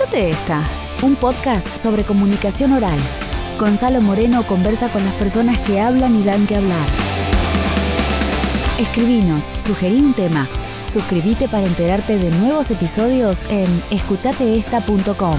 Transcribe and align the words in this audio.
Escúchate 0.00 0.30
esta, 0.30 0.64
un 1.02 1.14
podcast 1.14 1.68
sobre 1.76 2.04
comunicación 2.04 2.72
oral. 2.72 2.98
Gonzalo 3.58 4.00
Moreno 4.00 4.44
conversa 4.44 4.90
con 4.90 5.04
las 5.04 5.12
personas 5.16 5.58
que 5.58 5.78
hablan 5.78 6.18
y 6.18 6.24
dan 6.24 6.46
que 6.46 6.56
hablar. 6.56 6.88
Escribinos, 8.78 9.44
sugerí 9.62 10.00
un 10.00 10.14
tema. 10.14 10.48
Suscríbete 10.90 11.48
para 11.48 11.66
enterarte 11.66 12.16
de 12.16 12.30
nuevos 12.38 12.70
episodios 12.70 13.40
en 13.50 13.66
escuchateesta.com. 13.90 15.36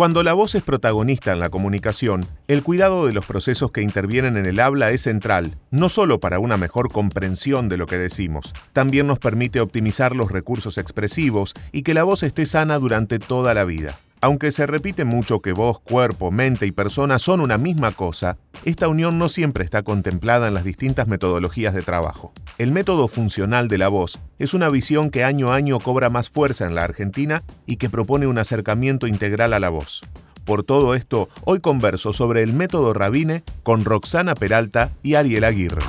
Cuando 0.00 0.22
la 0.22 0.32
voz 0.32 0.54
es 0.54 0.62
protagonista 0.62 1.30
en 1.34 1.40
la 1.40 1.50
comunicación, 1.50 2.26
el 2.48 2.62
cuidado 2.62 3.06
de 3.06 3.12
los 3.12 3.26
procesos 3.26 3.70
que 3.70 3.82
intervienen 3.82 4.38
en 4.38 4.46
el 4.46 4.58
habla 4.58 4.88
es 4.92 5.02
central, 5.02 5.58
no 5.70 5.90
solo 5.90 6.20
para 6.20 6.38
una 6.38 6.56
mejor 6.56 6.90
comprensión 6.90 7.68
de 7.68 7.76
lo 7.76 7.86
que 7.86 7.98
decimos, 7.98 8.54
también 8.72 9.06
nos 9.06 9.18
permite 9.18 9.60
optimizar 9.60 10.16
los 10.16 10.32
recursos 10.32 10.78
expresivos 10.78 11.52
y 11.70 11.82
que 11.82 11.92
la 11.92 12.04
voz 12.04 12.22
esté 12.22 12.46
sana 12.46 12.78
durante 12.78 13.18
toda 13.18 13.52
la 13.52 13.64
vida. 13.64 13.94
Aunque 14.22 14.52
se 14.52 14.66
repite 14.66 15.04
mucho 15.04 15.40
que 15.40 15.52
voz, 15.52 15.80
cuerpo, 15.80 16.30
mente 16.30 16.66
y 16.66 16.72
persona 16.72 17.18
son 17.18 17.40
una 17.40 17.56
misma 17.56 17.92
cosa, 17.92 18.36
esta 18.66 18.86
unión 18.86 19.18
no 19.18 19.30
siempre 19.30 19.64
está 19.64 19.82
contemplada 19.82 20.48
en 20.48 20.52
las 20.52 20.64
distintas 20.64 21.08
metodologías 21.08 21.72
de 21.72 21.80
trabajo. 21.80 22.34
El 22.58 22.70
método 22.70 23.08
funcional 23.08 23.68
de 23.68 23.78
la 23.78 23.88
voz 23.88 24.20
es 24.38 24.52
una 24.52 24.68
visión 24.68 25.08
que 25.08 25.24
año 25.24 25.52
a 25.52 25.56
año 25.56 25.80
cobra 25.80 26.10
más 26.10 26.28
fuerza 26.28 26.66
en 26.66 26.74
la 26.74 26.84
Argentina 26.84 27.42
y 27.64 27.76
que 27.76 27.88
propone 27.88 28.26
un 28.26 28.36
acercamiento 28.36 29.06
integral 29.06 29.54
a 29.54 29.58
la 29.58 29.70
voz. 29.70 30.02
Por 30.44 30.64
todo 30.64 30.94
esto, 30.94 31.30
hoy 31.44 31.60
converso 31.60 32.12
sobre 32.12 32.42
el 32.42 32.52
método 32.52 32.92
Rabine 32.92 33.42
con 33.62 33.86
Roxana 33.86 34.34
Peralta 34.34 34.90
y 35.02 35.14
Ariel 35.14 35.44
Aguirre. 35.44 35.82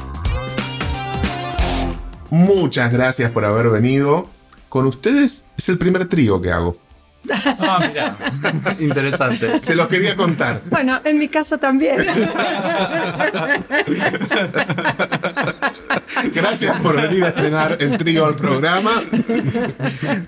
Muchas 2.29 2.93
gracias 2.93 3.29
por 3.31 3.43
haber 3.43 3.69
venido. 3.69 4.29
Con 4.69 4.85
ustedes 4.85 5.43
es 5.57 5.67
el 5.67 5.77
primer 5.77 6.07
trío 6.07 6.41
que 6.41 6.51
hago. 6.51 6.77
Ah, 7.59 7.85
mira. 7.87 8.17
Interesante. 8.79 9.61
Se 9.61 9.75
los 9.75 9.87
quería 9.87 10.15
contar. 10.15 10.61
Bueno, 10.69 10.99
en 11.03 11.19
mi 11.19 11.27
caso 11.27 11.57
también. 11.57 11.97
Gracias 16.33 16.81
por 16.81 17.01
venir 17.01 17.23
a 17.23 17.29
estrenar 17.29 17.77
el 17.79 17.97
trío 17.97 18.25
al 18.25 18.35
programa. 18.35 18.91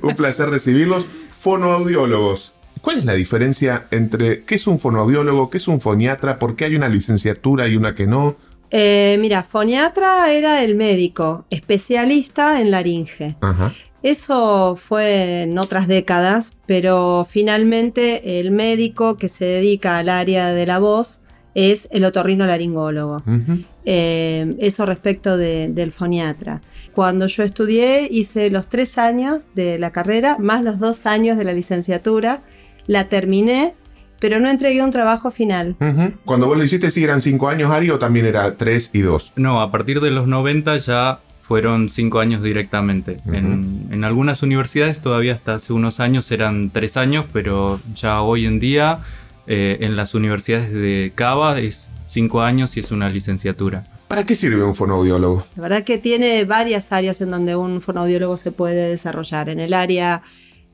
Un 0.01 0.15
placer 0.15 0.49
recibirlos. 0.49 1.05
Fonoaudiólogos. 1.39 2.53
¿Cuál 2.81 2.99
es 2.99 3.05
la 3.05 3.13
diferencia 3.13 3.87
entre 3.91 4.43
qué 4.43 4.55
es 4.55 4.67
un 4.67 4.79
fonoaudiólogo, 4.79 5.49
qué 5.49 5.57
es 5.57 5.67
un 5.67 5.79
foniatra, 5.79 6.37
por 6.37 6.55
qué 6.55 6.65
hay 6.65 6.75
una 6.75 6.89
licenciatura 6.89 7.67
y 7.67 7.77
una 7.77 7.95
que 7.95 8.07
no? 8.07 8.35
Eh, 8.71 9.17
mira, 9.19 9.43
foniatra 9.43 10.31
era 10.31 10.63
el 10.63 10.75
médico, 10.75 11.45
especialista 11.49 12.59
en 12.59 12.71
laringe. 12.71 13.35
Ajá. 13.39 13.73
Eso 14.03 14.75
fue 14.75 15.43
en 15.43 15.57
otras 15.57 15.87
décadas, 15.87 16.53
pero 16.65 17.25
finalmente 17.29 18.39
el 18.39 18.51
médico 18.51 19.17
que 19.17 19.29
se 19.29 19.45
dedica 19.45 19.97
al 19.97 20.09
área 20.09 20.49
de 20.53 20.65
la 20.65 20.77
voz 20.79 21.21
es 21.55 21.87
el 21.91 22.03
otorrino 22.03 22.45
laringólogo. 22.45 23.23
Ujú. 23.25 23.59
Eh, 23.85 24.55
eso 24.59 24.85
respecto 24.85 25.37
de- 25.37 25.69
del 25.69 25.91
foniatra. 25.91 26.61
Cuando 26.93 27.27
yo 27.27 27.43
estudié 27.43 28.07
hice 28.11 28.49
los 28.49 28.67
tres 28.67 28.97
años 28.97 29.43
de 29.55 29.77
la 29.79 29.91
carrera, 29.91 30.37
más 30.39 30.63
los 30.63 30.79
dos 30.79 31.05
años 31.05 31.37
de 31.37 31.43
la 31.45 31.53
licenciatura. 31.53 32.41
La 32.87 33.07
terminé, 33.07 33.73
pero 34.19 34.39
no 34.39 34.49
entregué 34.49 34.81
un 34.83 34.91
trabajo 34.91 35.31
final. 35.31 35.75
Ujú. 35.79 36.13
Cuando 36.25 36.47
vos 36.47 36.57
lo 36.57 36.63
hiciste, 36.63 36.91
sí 36.91 37.03
eran 37.03 37.21
cinco 37.21 37.47
años, 37.47 37.71
Ari, 37.71 37.89
o 37.91 37.99
también 37.99 38.25
era 38.25 38.57
tres 38.57 38.89
y 38.93 38.99
dos. 38.99 39.31
No, 39.37 39.61
a 39.61 39.71
partir 39.71 40.01
de 40.01 40.11
los 40.11 40.27
90 40.27 40.77
ya 40.79 41.21
fueron 41.43 41.89
cinco 41.89 42.21
años 42.21 42.41
directamente. 42.41 43.17
En, 43.25 43.89
en 43.91 44.03
algunas 44.05 44.41
universidades 44.43 44.99
todavía 44.99 45.33
hasta 45.33 45.55
hace 45.55 45.73
unos 45.73 45.99
años 45.99 46.31
eran 46.31 46.71
tres 46.71 46.95
años, 46.95 47.25
pero 47.33 47.81
ya 47.93 48.21
hoy 48.21 48.45
en 48.45 48.59
día 48.59 48.99
eh, 49.45 49.79
en 49.81 49.97
las 49.97 50.15
universidades 50.15 50.71
de 50.71 51.11
Cava 51.13 51.59
es 51.59 51.89
cinco 52.07 52.41
años 52.41 52.77
y 52.77 52.79
es 52.79 52.91
una 52.91 53.09
licenciatura. 53.09 53.83
¿Para 54.07 54.25
qué 54.25 54.35
sirve 54.35 54.63
un 54.63 54.73
fonoaudiólogo? 54.73 55.43
La 55.57 55.63
verdad 55.63 55.83
que 55.83 55.97
tiene 55.97 56.45
varias 56.45 56.93
áreas 56.93 57.19
en 57.19 57.29
donde 57.31 57.57
un 57.57 57.81
fonoaudiólogo 57.81 58.37
se 58.37 58.51
puede 58.53 58.87
desarrollar. 58.89 59.49
En 59.49 59.59
el 59.59 59.73
área 59.73 60.21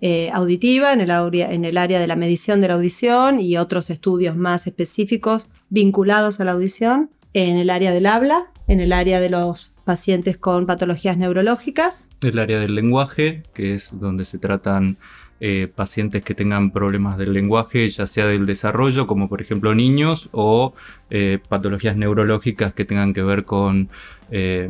eh, 0.02 0.30
auditiva, 0.34 0.94
en 0.94 1.02
el, 1.02 1.10
auria- 1.10 1.52
en 1.52 1.66
el 1.66 1.78
área 1.78 2.00
de 2.00 2.06
la 2.06 2.16
medición 2.16 2.62
de 2.62 2.68
la 2.68 2.76
audición 2.76 3.40
y 3.40 3.58
otros 3.58 3.90
estudios 3.90 4.36
más 4.36 4.68
específicos 4.68 5.48
vinculados 5.70 6.40
a 6.40 6.44
la 6.44 6.52
audición. 6.52 7.10
En 7.34 7.58
el 7.58 7.70
área 7.70 7.92
del 7.92 8.06
habla, 8.08 8.52
en 8.68 8.80
el 8.80 8.92
área 8.92 9.20
de 9.20 9.30
los 9.30 9.74
pacientes 9.90 10.38
con 10.38 10.68
patologías 10.68 11.18
neurológicas. 11.18 12.10
El 12.22 12.38
área 12.38 12.60
del 12.60 12.76
lenguaje, 12.76 13.42
que 13.56 13.74
es 13.74 13.90
donde 14.00 14.24
se 14.24 14.38
tratan 14.38 14.98
eh, 15.40 15.68
pacientes 15.74 16.22
que 16.22 16.36
tengan 16.36 16.70
problemas 16.70 17.18
del 17.18 17.34
lenguaje, 17.34 17.90
ya 17.90 18.06
sea 18.06 18.28
del 18.28 18.46
desarrollo, 18.46 19.08
como 19.08 19.28
por 19.30 19.42
ejemplo 19.42 19.74
niños, 19.74 20.30
o 20.32 20.74
eh, 21.10 21.40
patologías 21.50 21.96
neurológicas 21.96 22.72
que 22.76 22.86
tengan 22.86 23.14
que 23.16 23.24
ver 23.24 23.46
con 23.46 23.90
eh, 24.30 24.70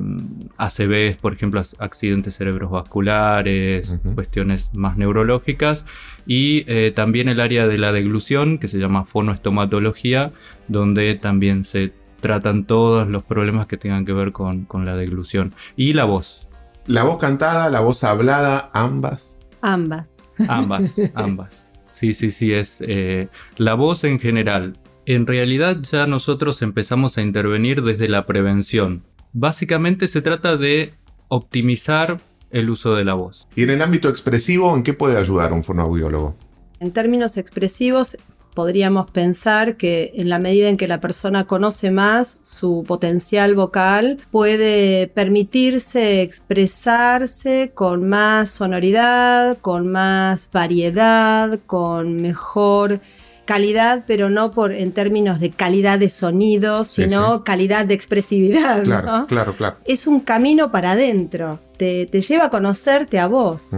ACVs, 0.56 1.18
por 1.18 1.34
ejemplo, 1.34 1.60
ac- 1.60 1.76
accidentes 1.80 2.38
cerebrovasculares, 2.38 4.00
cuestiones 4.16 4.74
más 4.74 4.96
neurológicas. 4.96 5.86
Y 6.26 6.64
eh, 6.68 6.94
también 6.96 7.28
el 7.28 7.42
área 7.42 7.68
de 7.68 7.78
la 7.78 7.92
deglución, 7.92 8.58
que 8.58 8.70
se 8.70 8.78
llama 8.78 9.04
fonoestomatología, 9.04 10.32
donde 10.70 11.16
también 11.16 11.66
se 11.66 11.92
tratan 12.20 12.66
todos 12.66 13.08
los 13.08 13.24
problemas 13.24 13.68
que 13.68 13.78
tengan 13.78 14.06
que 14.06 14.14
ver 14.14 14.32
con, 14.32 14.66
con 14.66 14.86
la 14.86 14.96
deglución. 14.96 15.54
Y 15.76 15.94
la 15.94 16.06
voz, 16.06 16.48
La 16.86 17.04
voz 17.04 17.18
cantada, 17.18 17.70
la 17.70 17.82
voz 17.82 18.04
hablada, 18.04 18.70
ambas. 18.74 19.38
Ambas. 19.62 20.18
Ambas, 20.48 20.96
ambas. 21.16 21.70
Sí, 21.92 22.14
sí, 22.14 22.32
sí, 22.32 22.54
es 22.54 22.82
eh, 22.86 23.28
la 23.58 23.74
voz 23.74 24.04
en 24.04 24.20
general. 24.20 24.78
En 25.06 25.28
realidad 25.28 25.78
ya 25.82 26.08
nosotros 26.08 26.62
empezamos 26.62 27.18
a 27.18 27.22
intervenir 27.22 27.84
desde 27.84 28.08
la 28.08 28.26
prevención. 28.26 29.04
Básicamente 29.34 30.08
se 30.08 30.22
trata 30.22 30.56
de 30.56 30.94
optimizar 31.28 32.20
el 32.52 32.70
uso 32.70 32.96
de 32.96 33.06
la 33.06 33.14
voz. 33.14 33.48
Y 33.56 33.64
en 33.64 33.72
el 33.72 33.82
ámbito 33.82 34.10
expresivo, 34.10 34.76
¿en 34.76 34.84
qué 34.84 34.94
puede 34.94 35.18
ayudar 35.18 35.54
un 35.54 35.64
fonoaudiólogo? 35.64 36.36
En 36.80 36.92
términos 36.92 37.38
expresivos, 37.38 38.18
podríamos 38.54 39.10
pensar 39.12 39.78
que 39.78 40.12
en 40.16 40.30
la 40.30 40.40
medida 40.40 40.70
en 40.70 40.78
que 40.78 40.88
la 40.88 41.00
persona 41.00 41.46
conoce 41.46 41.92
más 41.92 42.40
su 42.42 42.84
potencial 42.88 43.56
vocal, 43.56 44.18
puede 44.32 45.08
permitirse 45.08 46.22
expresarse 46.22 47.72
con 47.74 48.08
más 48.08 48.50
sonoridad, 48.50 49.58
con 49.60 49.88
más 49.88 50.50
variedad, 50.52 51.60
con 51.66 52.22
mejor 52.22 53.02
calidad, 53.50 54.04
pero 54.06 54.30
no 54.30 54.52
por 54.52 54.72
en 54.72 54.92
términos 54.92 55.40
de 55.40 55.50
calidad 55.50 55.98
de 55.98 56.10
sonido, 56.10 56.84
sino 56.84 57.38
sí. 57.38 57.42
calidad 57.44 57.84
de 57.88 57.96
expresividad. 57.96 58.84
Claro, 58.84 59.08
¿no? 59.08 59.26
claro, 59.26 59.56
claro. 59.56 59.78
Es 59.86 60.06
un 60.06 60.20
camino 60.20 60.72
para 60.72 60.92
adentro, 60.92 61.60
te, 61.76 62.06
te 62.06 62.22
lleva 62.22 62.46
a 62.46 62.50
conocerte 62.52 63.18
a 63.18 63.26
vos. 63.26 63.72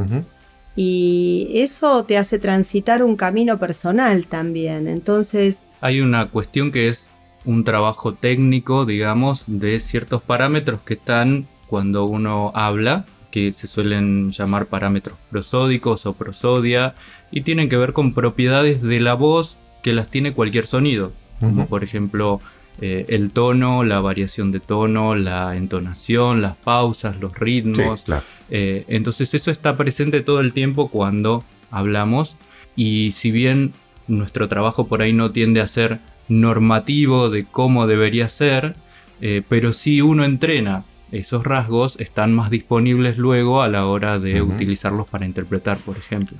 Y 0.76 1.50
eso 1.56 2.06
te 2.06 2.18
hace 2.18 2.40
transitar 2.40 3.04
un 3.04 3.16
camino 3.16 3.60
personal 3.60 4.28
también. 4.28 4.88
Entonces, 4.88 5.66
Hay 5.82 6.02
una 6.02 6.30
cuestión 6.30 6.72
que 6.72 6.88
es 6.88 7.10
un 7.46 7.64
trabajo 7.64 8.14
técnico, 8.14 8.86
digamos, 8.86 9.44
de 9.48 9.80
ciertos 9.80 10.22
parámetros 10.22 10.82
que 10.82 10.94
están 10.94 11.48
cuando 11.68 12.06
uno 12.06 12.52
habla, 12.54 13.06
que 13.32 13.54
se 13.54 13.68
suelen 13.68 14.32
llamar 14.32 14.68
parámetros 14.68 15.18
prosódicos 15.30 16.06
o 16.06 16.14
prosodia, 16.14 16.96
y 17.32 17.42
tienen 17.42 17.70
que 17.70 17.78
ver 17.78 17.94
con 17.94 18.14
propiedades 18.14 18.82
de 18.82 19.00
la 19.00 19.14
voz 19.14 19.58
que 19.82 19.94
las 19.94 20.10
tiene 20.10 20.34
cualquier 20.34 20.68
sonido, 20.68 21.14
como 21.40 21.68
por 21.68 21.84
ejemplo 21.84 22.40
eh, 22.80 23.06
el 23.10 23.32
tono, 23.32 23.84
la 23.84 24.00
variación 24.00 24.52
de 24.52 24.60
tono, 24.60 25.16
la 25.16 25.56
entonación, 25.56 26.42
las 26.42 26.56
pausas, 26.56 27.20
los 27.20 27.32
Sí, 27.34 27.38
ritmos. 27.40 28.04
claro. 28.04 28.24
Eh, 28.50 28.86
entonces 28.88 29.34
eso 29.34 29.52
está 29.52 29.78
presente 29.78 30.22
todo 30.22 30.40
el 30.40 30.54
tiempo 30.54 30.90
cuando 30.90 31.44
hablamos 31.70 32.38
y 32.76 33.12
si 33.12 33.32
bien 33.32 33.74
nuestro 34.08 34.48
trabajo 34.50 34.88
por 34.88 35.02
ahí 35.02 35.14
no 35.14 35.32
tiende 35.32 35.62
a 35.62 35.68
ser 35.68 36.00
normativo 36.28 37.30
de 37.30 37.46
cómo 37.46 37.88
debería 37.88 38.28
ser, 38.30 38.76
eh, 39.22 39.42
pero 39.48 39.74
si 39.74 40.02
uno 40.02 40.24
entrena 40.26 40.84
esos 41.12 41.44
rasgos, 41.44 41.98
están 42.00 42.34
más 42.34 42.50
disponibles 42.50 43.18
luego 43.18 43.62
a 43.62 43.68
la 43.68 43.86
hora 43.86 44.18
de 44.18 44.42
utilizarlos 44.42 45.08
para 45.10 45.26
interpretar, 45.26 45.78
por 45.78 45.98
ejemplo. 45.98 46.38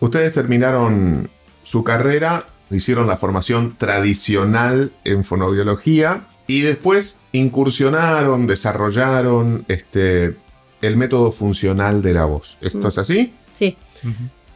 Ustedes 0.00 0.32
terminaron 0.34 1.30
su 1.62 1.84
carrera, 1.84 2.44
hicieron 2.70 3.06
la 3.06 3.16
formación 3.16 3.76
tradicional 3.76 4.92
en 5.04 5.24
fonoaudiología 5.24 6.26
y 6.46 6.60
después 6.62 7.18
incursionaron, 7.32 8.46
desarrollaron 8.46 9.64
este, 9.68 10.36
el 10.82 10.96
método 10.96 11.32
funcional 11.32 12.02
de 12.02 12.14
la 12.14 12.24
voz. 12.24 12.58
¿Esto 12.60 12.78
Mm. 12.78 12.86
es 12.88 12.98
así? 12.98 13.34
sí, 13.52 13.76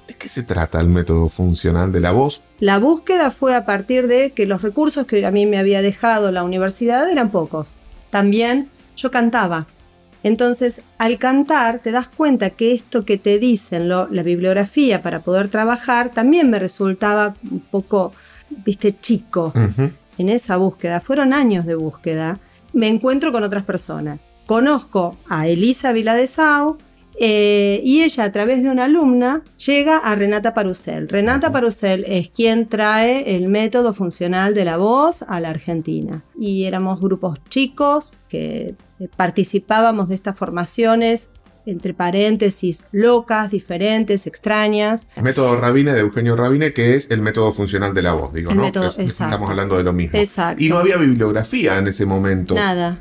¿De 0.09 0.15
qué 0.15 0.29
se 0.29 0.43
trata 0.43 0.81
el 0.81 0.89
método 0.89 1.29
funcional 1.29 1.91
de 1.93 2.01
la 2.01 2.13
voz? 2.13 2.43
la 2.61 2.79
búsqueda 2.79 3.31
fue 3.31 3.55
a 3.57 3.65
partir 3.65 4.07
de 4.09 4.31
que 4.33 4.47
los 4.47 4.63
recursos 4.63 5.07
que 5.07 5.25
a 5.27 5.31
mí 5.31 5.47
me 5.47 5.59
había 5.59 5.83
dejado 5.83 6.31
la 6.33 6.45
universidad 6.45 7.11
eran 7.11 7.31
pocos. 7.31 7.77
También 8.11 8.69
yo 8.97 9.11
cantaba 9.11 9.67
Entonces, 10.23 10.83
al 10.99 11.19
cantar, 11.19 11.81
te 11.81 11.91
das 11.91 12.09
cuenta 12.09 12.51
que 12.51 12.73
esto 12.73 13.05
que 13.05 13.19
te 13.19 13.39
dicen 13.39 13.89
la 13.89 14.23
bibliografía 14.23 15.03
para 15.03 15.21
poder 15.21 15.49
trabajar 15.49 16.11
también 16.11 16.51
me 16.51 16.59
resultaba 16.59 17.35
un 17.51 17.61
poco, 17.61 18.13
viste, 18.65 18.97
chico 18.99 19.53
en 20.19 20.29
esa 20.29 20.57
búsqueda. 20.57 21.01
Fueron 21.01 21.33
años 21.33 21.67
de 21.67 21.75
búsqueda. 21.75 22.39
Me 22.73 22.89
encuentro 22.89 23.33
con 23.33 23.43
otras 23.43 23.65
personas. 23.65 24.29
Conozco 24.47 25.17
a 25.29 25.49
Elisa 25.49 25.93
Viladesau, 25.93 26.79
eh, 27.19 27.81
y 27.85 28.03
ella, 28.03 28.25
a 28.25 28.33
través 28.33 28.63
de 28.63 28.71
una 28.71 28.85
alumna, 28.85 29.43
llega 29.65 29.99
a 29.99 30.15
Renata 30.15 30.55
Parusel. 30.55 31.09
Renata 31.09 31.53
Parusel 31.53 32.05
es 32.09 32.31
quien 32.31 32.69
trae 32.69 33.37
el 33.37 33.49
método 33.49 33.93
funcional 33.93 34.55
de 34.55 34.65
la 34.65 34.77
voz 34.77 35.23
a 35.23 35.41
la 35.41 35.51
Argentina. 35.51 36.25
Y 36.37 36.65
éramos 36.65 37.01
grupos 37.01 37.39
chicos 37.49 38.17
que 38.29 38.75
eh, 39.03 39.09
participábamos 39.17 40.09
de 40.09 40.15
estas 40.15 40.37
formaciones 40.37 41.31
entre 41.67 41.95
paréntesis, 41.95 42.85
locas, 42.93 43.51
diferentes, 43.51 44.27
extrañas. 44.27 45.07
El 45.17 45.23
método 45.23 45.57
Rabine 45.57 45.93
de 45.93 46.01
Eugenio 46.01 46.37
Rabine, 46.37 46.73
que 46.73 46.97
es 46.97 47.11
el 47.11 47.21
método 47.21 47.53
funcional 47.53 47.95
de 47.95 48.03
la 48.03 48.15
voz, 48.15 48.33
digo, 48.33 48.53
¿no? 48.55 48.65
estamos 48.65 49.51
hablando 49.51 49.77
de 49.77 49.85
lo 49.85 49.93
mismo. 49.93 50.19
Exacto. 50.19 50.63
Y 50.63 50.69
no 50.69 50.79
había 50.79 50.97
bibliografía 50.97 51.79
en 51.79 51.89
ese 51.89 52.07
momento. 52.07 52.55
Nada. 52.55 52.99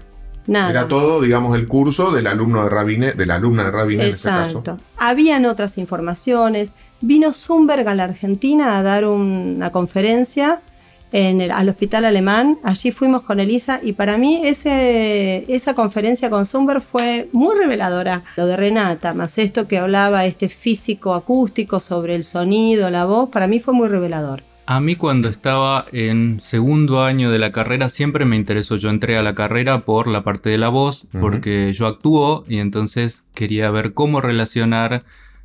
Era 0.48 0.88
todo, 0.88 1.22
digamos, 1.22 1.56
el 1.56 1.68
curso 1.68 2.12
del 2.12 2.28
alumno 2.28 2.64
de 2.64 2.70
Rabine, 2.70 3.12
de 3.14 3.26
la 3.26 3.36
alumna 3.36 3.66
de 3.66 3.72
Rabine 3.72 4.04
en 4.04 4.10
este 4.10 4.28
caso. 4.28 4.64
Habían 4.98 5.46
otras 5.46 5.78
informaciones. 5.78 6.74
Vino 7.00 7.32
Zumberg 7.32 7.88
a 7.88 7.96
la 7.96 8.06
Argentina 8.06 8.78
a 8.78 8.84
dar 8.84 9.06
una 9.06 9.72
conferencia 9.72 10.62
en 11.12 11.42
el, 11.42 11.52
al 11.52 11.70
hospital 11.70 12.06
alemán. 12.06 12.60
Allí 12.64 12.92
fuimos 12.92 13.24
con 13.24 13.40
Elisa 13.40 13.80
y 13.84 13.94
para 13.94 14.18
mí 14.18 14.42
ese, 14.44 15.46
esa 15.48 15.74
conferencia 15.74 16.30
con 16.30 16.46
Zumberg 16.46 16.82
fue 16.82 17.30
muy 17.32 17.56
reveladora. 17.58 18.24
Lo 18.38 18.46
de 18.46 18.58
Renata, 18.58 19.14
más 19.14 19.38
esto 19.38 19.68
que 19.68 19.78
hablaba 19.78 20.26
este 20.26 20.50
físico 20.50 21.14
acústico 21.14 21.80
sobre 21.80 22.16
el 22.16 22.24
sonido, 22.24 22.90
la 22.90 23.06
voz, 23.06 23.30
para 23.30 23.48
mí 23.48 23.60
fue 23.60 23.74
muy 23.74 23.88
revelador. 23.88 24.44
A 24.68 24.80
mí 24.80 24.96
cuando 24.96 25.28
estaba 25.28 25.86
en 25.92 26.40
segundo 26.40 27.04
año 27.04 27.30
de 27.30 27.40
la 27.40 27.52
carrera 27.52 27.90
siempre 27.90 28.24
me 28.24 28.38
interesó. 28.38 28.78
Yo 28.78 28.90
entré 28.90 29.18
a 29.18 29.24
la 29.24 29.34
carrera 29.34 29.84
por 29.84 30.08
la 30.08 30.24
parte 30.24 30.50
de 30.50 30.58
la 30.58 30.70
voz, 30.70 31.08
porque 31.20 31.74
yo 31.74 31.88
actúo 31.88 32.46
y 32.48 32.60
entonces 32.60 33.26
quería 33.34 33.70
ver 33.70 33.94
cómo 33.94 34.22
relacionar 34.22 35.04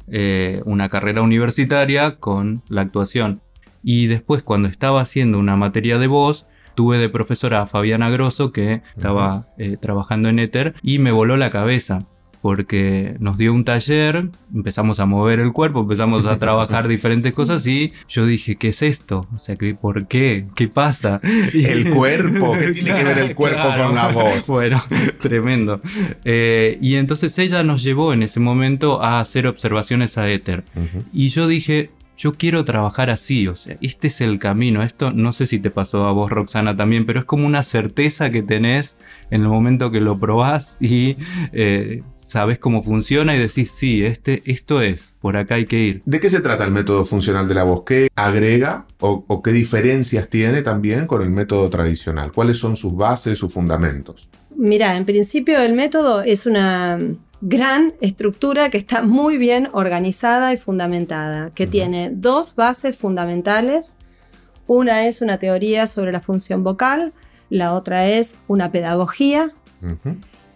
eh, 0.08 0.60
una 0.64 0.88
carrera 0.88 1.22
universitaria 1.22 2.16
con 2.16 2.62
la 2.68 2.82
actuación. 2.82 3.40
Y 3.88 4.08
después 4.08 4.42
cuando 4.42 4.66
estaba 4.66 5.00
haciendo 5.00 5.38
una 5.38 5.54
materia 5.54 5.96
de 6.00 6.08
voz, 6.08 6.48
tuve 6.74 6.98
de 6.98 7.08
profesora 7.08 7.62
a 7.62 7.66
Fabiana 7.68 8.10
Grosso 8.10 8.50
que 8.50 8.82
estaba 8.96 9.46
eh, 9.58 9.76
trabajando 9.80 10.28
en 10.28 10.40
Ether 10.40 10.74
y 10.82 10.98
me 10.98 11.12
voló 11.12 11.36
la 11.36 11.50
cabeza 11.50 12.04
porque 12.40 13.14
nos 13.20 13.38
dio 13.38 13.52
un 13.52 13.64
taller, 13.64 14.28
empezamos 14.52 14.98
a 14.98 15.06
mover 15.06 15.38
el 15.38 15.52
cuerpo, 15.52 15.80
empezamos 15.80 16.26
a 16.26 16.36
trabajar 16.38 16.88
diferentes 16.88 17.32
cosas 17.32 17.64
y 17.66 17.92
yo 18.08 18.26
dije, 18.26 18.56
¿qué 18.56 18.68
es 18.68 18.82
esto? 18.82 19.28
O 19.32 19.38
sea, 19.38 19.56
¿por 19.80 20.08
qué? 20.08 20.46
¿Qué 20.56 20.66
pasa? 20.66 21.20
El 21.52 21.90
cuerpo, 21.90 22.56
¿qué 22.58 22.72
tiene 22.72 22.92
que 22.92 23.04
ver 23.04 23.18
el 23.18 23.34
cuerpo 23.36 23.62
con 23.62 23.94
la 23.94 24.08
voz? 24.08 24.48
Bueno, 24.56 24.82
tremendo. 25.20 25.80
Eh, 26.24 26.78
y 26.80 26.96
entonces 26.96 27.38
ella 27.38 27.62
nos 27.62 27.82
llevó 27.82 28.12
en 28.12 28.22
ese 28.22 28.40
momento 28.40 29.02
a 29.02 29.20
hacer 29.20 29.46
observaciones 29.46 30.18
a 30.18 30.28
éter. 30.28 30.64
Y 31.12 31.28
yo 31.28 31.46
dije, 31.46 31.90
yo 32.16 32.34
quiero 32.34 32.64
trabajar 32.64 33.10
así, 33.10 33.46
o 33.46 33.56
sea, 33.56 33.76
este 33.80 34.08
es 34.08 34.20
el 34.20 34.38
camino. 34.38 34.82
Esto 34.82 35.12
no 35.12 35.32
sé 35.32 35.46
si 35.46 35.58
te 35.58 35.70
pasó 35.70 36.06
a 36.06 36.12
vos, 36.12 36.30
Roxana, 36.30 36.76
también, 36.76 37.06
pero 37.06 37.20
es 37.20 37.26
como 37.26 37.46
una 37.46 37.62
certeza 37.62 38.30
que 38.30 38.42
tenés 38.42 38.96
en 39.30 39.42
el 39.42 39.48
momento 39.48 39.90
que 39.90 40.00
lo 40.00 40.18
probás 40.18 40.78
y 40.80 41.16
eh, 41.52 42.02
sabes 42.16 42.58
cómo 42.58 42.82
funciona 42.82 43.36
y 43.36 43.38
decís, 43.38 43.70
sí, 43.70 44.04
este, 44.04 44.42
esto 44.46 44.80
es, 44.82 45.14
por 45.20 45.36
acá 45.36 45.56
hay 45.56 45.66
que 45.66 45.78
ir. 45.78 46.02
¿De 46.04 46.18
qué 46.18 46.28
se 46.28 46.40
trata 46.40 46.64
el 46.64 46.72
método 46.72 47.04
funcional 47.04 47.46
de 47.46 47.54
la 47.54 47.62
voz? 47.62 47.82
¿Qué 47.86 48.08
agrega 48.16 48.86
o, 48.98 49.42
qué 49.42 49.52
diferencias 49.52 50.28
tiene 50.28 50.62
también 50.62 51.06
con 51.06 51.22
el 51.22 51.30
método 51.30 51.70
tradicional? 51.70 52.32
¿Cuáles 52.32 52.56
son 52.58 52.76
sus 52.76 52.96
bases, 52.96 53.38
sus 53.38 53.52
fundamentos? 53.52 54.28
Mira, 54.56 54.96
en 54.96 55.04
principio 55.04 55.60
el 55.60 55.74
método 55.74 56.22
es 56.22 56.46
una 56.46 56.98
gran 57.42 57.92
estructura 58.00 58.70
que 58.70 58.78
está 58.78 59.02
muy 59.02 59.36
bien 59.36 59.68
organizada 59.72 60.54
y 60.54 60.56
fundamentada, 60.56 61.50
que 61.50 61.66
tiene 61.66 62.10
dos 62.10 62.54
bases 62.54 62.96
fundamentales. 62.96 63.96
Una 64.66 65.06
es 65.06 65.20
una 65.20 65.38
teoría 65.38 65.86
sobre 65.86 66.10
la 66.10 66.20
función 66.20 66.64
vocal, 66.64 67.12
la 67.50 67.74
otra 67.74 68.08
es 68.08 68.38
una 68.48 68.72
pedagogía. 68.72 69.52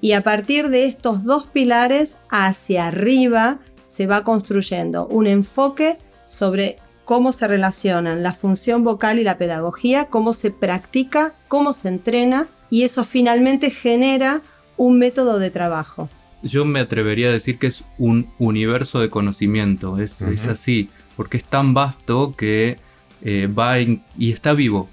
Y 0.00 0.12
a 0.12 0.22
partir 0.22 0.70
de 0.70 0.86
estos 0.86 1.24
dos 1.24 1.46
pilares, 1.46 2.16
hacia 2.30 2.86
arriba 2.86 3.58
se 3.84 4.06
va 4.06 4.24
construyendo 4.24 5.06
un 5.08 5.26
enfoque 5.26 5.98
sobre 6.26 6.78
cómo 7.04 7.32
se 7.32 7.46
relacionan 7.46 8.22
la 8.22 8.32
función 8.32 8.82
vocal 8.82 9.18
y 9.18 9.24
la 9.24 9.36
pedagogía, 9.36 10.06
cómo 10.06 10.32
se 10.32 10.50
practica, 10.50 11.34
cómo 11.48 11.74
se 11.74 11.88
entrena 11.88 12.48
y 12.70 12.84
eso 12.84 13.04
finalmente 13.04 13.70
genera 13.70 14.42
un 14.76 14.98
método 14.98 15.38
de 15.38 15.50
trabajo. 15.50 16.08
Yo 16.42 16.64
me 16.64 16.80
atrevería 16.80 17.28
a 17.28 17.32
decir 17.32 17.58
que 17.58 17.66
es 17.66 17.84
un 17.98 18.30
universo 18.38 19.00
de 19.00 19.10
conocimiento, 19.10 19.98
es, 19.98 20.22
así, 20.22 20.88
porque 21.16 21.36
es 21.36 21.44
tan 21.44 21.74
vasto 21.74 22.34
que 22.34 22.78
eh, 23.22 23.46
va 23.46 23.78
y 23.78 24.00
está 24.18 24.54
vivo, 24.54 24.88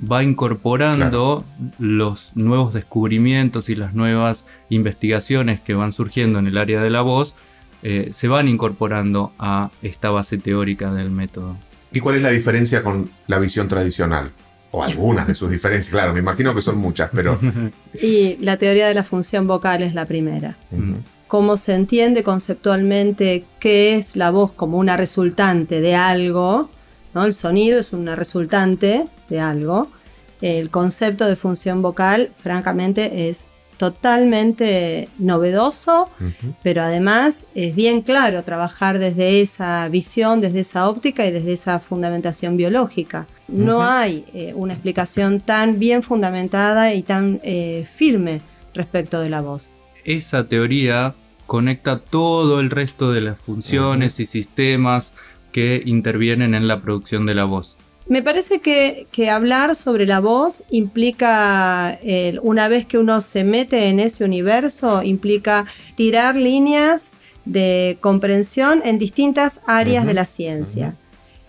va 0.00 0.22
incorporando 0.22 1.44
los 1.78 2.32
nuevos 2.36 2.72
descubrimientos 2.72 3.68
y 3.68 3.74
las 3.74 3.94
nuevas 3.94 4.46
investigaciones 4.68 5.60
que 5.60 5.74
van 5.74 5.92
surgiendo 5.92 6.38
en 6.38 6.46
el 6.46 6.58
área 6.58 6.80
de 6.82 6.90
la 6.90 7.02
voz, 7.02 7.34
eh, 7.82 8.10
se 8.12 8.28
van 8.28 8.48
incorporando 8.48 9.32
a 9.38 9.70
esta 9.82 10.10
base 10.10 10.38
teórica 10.38 10.92
del 10.92 11.10
método. 11.10 11.56
¿Y 11.92 12.00
cuál 12.00 12.16
es 12.16 12.22
la 12.22 12.30
diferencia 12.30 12.82
con 12.82 13.10
la 13.26 13.38
visión 13.38 13.68
tradicional? 13.68 14.32
O 14.72 14.82
algunas 14.82 15.26
de 15.26 15.34
sus 15.34 15.50
diferencias, 15.50 15.90
claro, 15.90 16.12
me 16.12 16.18
imagino 16.18 16.54
que 16.54 16.62
son 16.62 16.78
muchas, 16.78 17.10
pero... 17.12 17.38
Y 18.02 18.36
la 18.40 18.56
teoría 18.56 18.88
de 18.88 18.94
la 18.94 19.04
función 19.04 19.46
vocal 19.46 19.82
es 19.82 19.94
la 19.94 20.06
primera. 20.06 20.56
Cómo 21.28 21.56
se 21.56 21.74
entiende 21.74 22.22
conceptualmente 22.22 23.44
qué 23.60 23.94
es 23.94 24.16
la 24.16 24.30
voz 24.30 24.52
como 24.52 24.78
una 24.78 24.96
resultante 24.96 25.80
de 25.80 25.94
algo, 25.94 26.70
¿no? 27.14 27.24
El 27.24 27.34
sonido 27.34 27.78
es 27.78 27.92
una 27.92 28.16
resultante 28.16 29.06
de 29.28 29.40
algo. 29.40 29.88
El 30.40 30.70
concepto 30.70 31.26
de 31.26 31.36
función 31.36 31.82
vocal, 31.82 32.32
francamente, 32.36 33.28
es 33.28 33.48
totalmente 33.82 35.08
novedoso, 35.18 36.08
pero 36.62 36.82
además 36.82 37.48
es 37.56 37.74
bien 37.74 38.02
claro 38.02 38.44
trabajar 38.44 39.00
desde 39.00 39.40
esa 39.40 39.88
visión, 39.88 40.40
desde 40.40 40.60
esa 40.60 40.88
óptica 40.88 41.26
y 41.26 41.32
desde 41.32 41.54
esa 41.54 41.80
fundamentación 41.80 42.56
biológica. 42.56 43.26
No 43.48 43.82
hay 43.82 44.24
eh, 44.34 44.52
una 44.54 44.74
explicación 44.74 45.40
tan 45.40 45.80
bien 45.80 46.04
fundamentada 46.04 46.94
y 46.94 47.02
tan 47.02 47.40
eh, 47.42 47.84
firme 47.90 48.40
respecto 48.72 49.18
de 49.18 49.30
la 49.30 49.40
voz. 49.40 49.68
Esa 50.04 50.46
teoría 50.46 51.16
conecta 51.48 51.98
todo 51.98 52.60
el 52.60 52.70
resto 52.70 53.10
de 53.10 53.22
las 53.22 53.40
funciones 53.40 54.20
y 54.20 54.26
sistemas 54.26 55.12
que 55.50 55.82
intervienen 55.84 56.54
en 56.54 56.68
la 56.68 56.80
producción 56.80 57.26
de 57.26 57.34
la 57.34 57.46
voz. 57.46 57.76
Me 58.12 58.20
parece 58.20 58.60
que, 58.60 59.30
hablar 59.30 59.74
sobre 59.74 60.04
la 60.04 60.20
voz 60.20 60.64
implica, 60.68 61.98
una 62.42 62.68
vez 62.68 62.84
que 62.84 62.98
uno 62.98 63.22
se 63.22 63.42
mete 63.42 63.88
en 63.88 64.00
ese 64.00 64.22
universo, 64.22 65.02
implica 65.02 65.64
tirar 65.94 66.36
líneas 66.36 67.12
de 67.46 67.96
comprensión 68.02 68.82
en 68.84 68.98
distintas 68.98 69.62
áreas 69.66 70.04
de 70.04 70.12
la 70.12 70.26
ciencia. 70.26 70.94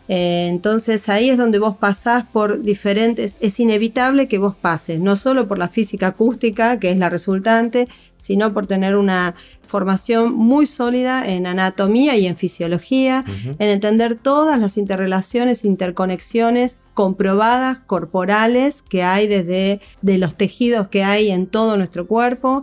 Eh, 0.09 0.47
entonces 0.49 1.07
ahí 1.07 1.29
es 1.29 1.37
donde 1.37 1.59
vos 1.59 1.77
pasás 1.77 2.25
por 2.25 2.61
diferentes, 2.61 3.37
es 3.39 3.59
inevitable 3.59 4.27
que 4.27 4.37
vos 4.37 4.53
pases, 4.53 4.99
no 4.99 5.15
solo 5.15 5.47
por 5.47 5.57
la 5.57 5.69
física 5.69 6.07
acústica, 6.07 6.77
que 6.77 6.91
es 6.91 6.97
la 6.97 7.09
resultante, 7.09 7.87
sino 8.17 8.53
por 8.53 8.67
tener 8.67 8.97
una 8.97 9.33
formación 9.65 10.33
muy 10.33 10.65
sólida 10.65 11.25
en 11.25 11.47
anatomía 11.47 12.17
y 12.17 12.27
en 12.27 12.35
fisiología, 12.35 13.23
en 13.45 13.69
entender 13.69 14.15
todas 14.15 14.59
las 14.59 14.77
interrelaciones, 14.77 15.63
interconexiones 15.63 16.79
comprobadas, 16.93 17.79
corporales, 17.79 18.81
que 18.81 19.03
hay 19.03 19.27
desde 19.27 19.79
de 20.01 20.17
los 20.17 20.35
tejidos 20.35 20.89
que 20.89 21.03
hay 21.03 21.31
en 21.31 21.47
todo 21.47 21.77
nuestro 21.77 22.07
cuerpo, 22.07 22.61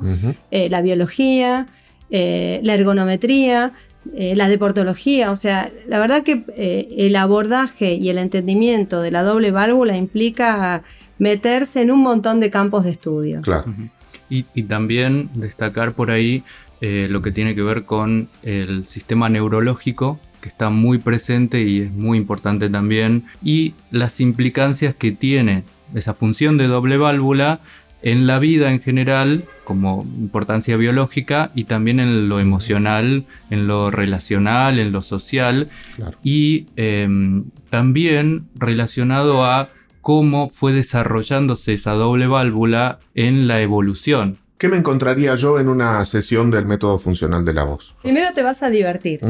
eh, 0.50 0.68
la 0.68 0.82
biología, 0.82 1.66
eh, 2.10 2.60
la 2.62 2.74
ergonometría, 2.74 3.72
eh, 4.14 4.34
la 4.34 4.48
deportología, 4.48 5.30
o 5.30 5.36
sea, 5.36 5.70
la 5.86 5.98
verdad 5.98 6.22
que 6.22 6.44
eh, 6.56 6.88
el 6.96 7.16
abordaje 7.16 7.94
y 7.94 8.08
el 8.08 8.16
entendimiento 8.16 9.02
de 9.02 9.10
la 9.10 9.22
doble 9.22 9.50
válvula 9.50 9.96
implica 9.96 10.82
meterse 11.18 11.82
en 11.82 11.90
un 11.90 12.00
montón 12.00 12.40
de 12.40 12.50
campos 12.50 12.84
de 12.84 12.90
estudios. 12.90 13.44
Claro. 13.44 13.74
y, 14.30 14.44
también 14.62 15.28
destacar 15.34 15.92
por 15.92 16.10
ahí 16.10 16.44
eh, 16.80 17.08
lo 17.10 17.20
que 17.20 17.30
tiene 17.30 17.54
que 17.54 17.62
ver 17.62 17.84
con 17.84 18.30
el 18.42 18.86
sistema 18.86 19.28
neurológico, 19.28 20.18
que 20.40 20.48
está 20.48 20.70
muy 20.70 20.96
presente 20.96 21.60
y 21.60 21.82
es 21.82 21.92
muy 21.92 22.16
importante 22.16 22.70
también, 22.70 23.26
y 23.44 23.74
las 23.90 24.18
implicancias 24.18 24.94
que 24.94 25.12
tiene 25.12 25.64
esa 25.94 26.14
función 26.14 26.56
de 26.56 26.68
doble 26.68 26.96
válvula 26.96 27.60
en 28.02 28.26
la 28.26 28.38
vida 28.38 28.72
en 28.72 28.80
general, 28.80 29.44
como 29.64 30.06
importancia 30.18 30.76
biológica, 30.76 31.52
y 31.54 31.64
también 31.64 32.00
en 32.00 32.28
lo 32.28 32.40
emocional, 32.40 33.26
en 33.50 33.66
lo 33.66 33.90
relacional, 33.90 34.78
en 34.78 34.92
lo 34.92 35.02
social, 35.02 35.68
y 36.22 36.66
em, 36.76 37.44
también 37.68 38.48
relacionado 38.54 39.44
a 39.44 39.70
cómo 40.00 40.48
fue 40.48 40.72
desarrollándose 40.72 41.74
esa 41.74 41.92
doble 41.92 42.26
válvula 42.26 43.00
en 43.14 43.46
la 43.46 43.60
evolución. 43.60 44.38
¿Qué 44.60 44.68
me 44.68 44.76
encontraría 44.76 45.34
yo 45.36 45.58
en 45.58 45.68
una 45.70 46.04
sesión 46.04 46.50
del 46.50 46.66
método 46.66 46.98
funcional 46.98 47.46
de 47.46 47.54
la 47.54 47.64
voz? 47.64 47.96
Primero 48.02 48.28
te 48.34 48.42
vas 48.42 48.62
a 48.62 48.68
divertir. 48.68 49.20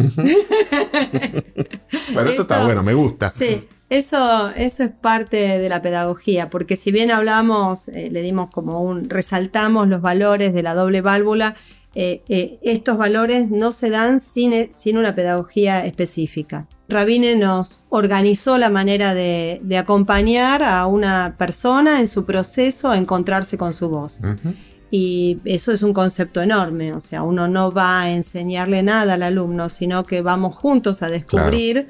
bueno, 2.13 2.31
eso, 2.31 2.43
está 2.43 2.65
bueno, 2.65 2.83
me 2.83 2.95
gusta. 2.95 3.31
Sí, 3.31 3.69
eso, 3.91 4.51
eso 4.51 4.85
es 4.85 4.91
parte 4.91 5.59
de 5.59 5.69
la 5.69 5.83
pedagogía, 5.83 6.49
porque 6.49 6.77
si 6.77 6.93
bien 6.93 7.11
hablamos, 7.11 7.89
eh, 7.89 8.09
le 8.11 8.23
dimos 8.23 8.49
como 8.49 8.81
un, 8.83 9.11
resaltamos 9.11 9.89
los 9.89 10.01
valores 10.01 10.55
de 10.55 10.63
la 10.63 10.75
doble 10.75 11.01
válvula, 11.01 11.57
eh, 11.97 12.23
eh, 12.29 12.61
estos 12.63 12.97
valores 12.97 13.51
no 13.51 13.73
se 13.73 13.91
dan 13.91 14.21
sin, 14.21 14.73
sin 14.73 14.97
una 14.97 15.17
pedagogía 15.17 15.85
específica. 15.85 16.69
Rabine 16.89 17.35
nos 17.35 17.87
organizó 17.89 18.59
la 18.59 18.71
manera 18.71 19.13
de, 19.13 19.61
acompañar 19.77 20.63
a 20.63 20.87
una 20.87 21.35
persona 21.37 21.99
en 21.99 22.07
su 22.07 22.25
proceso 22.25 22.91
a 22.91 22.97
encontrarse 22.97 23.59
con 23.59 23.75
su 23.75 23.89
voz. 23.89 24.21
Y 24.91 25.39
eso 25.45 25.71
es 25.71 25.83
un 25.83 25.93
concepto 25.93 26.43
enorme, 26.43 26.93
o 26.93 27.01
sea, 27.01 27.23
uno 27.23 27.47
no 27.47 27.71
va 27.71 28.01
a 28.01 28.11
enseñarle 28.11 28.83
nada 28.83 29.15
al 29.15 29.23
alumno, 29.23 29.69
sino 29.69 30.05
que 30.05 30.21
vamos 30.21 30.57
juntos 30.57 31.03
a 31.03 31.09
descubrir 31.09 31.85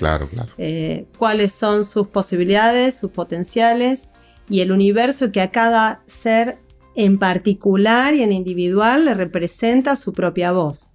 eh, 0.59 1.07
cuáles 1.16 1.52
son 1.52 1.87
sus 1.87 2.09
posibilidades, 2.09 2.99
sus 2.99 3.11
potenciales 3.11 4.09
y 4.50 4.61
el 4.61 4.71
universo 4.71 5.33
que 5.33 5.40
a 5.40 5.50
cada 5.50 6.02
ser 6.04 6.59
en 6.95 7.19
particular 7.19 8.14
y 8.14 8.23
en 8.23 8.33
individual 8.33 9.07
le 9.07 9.14
representa 9.14 9.97
su 9.97 10.12
propia 10.12 10.52
voz. 10.52 10.90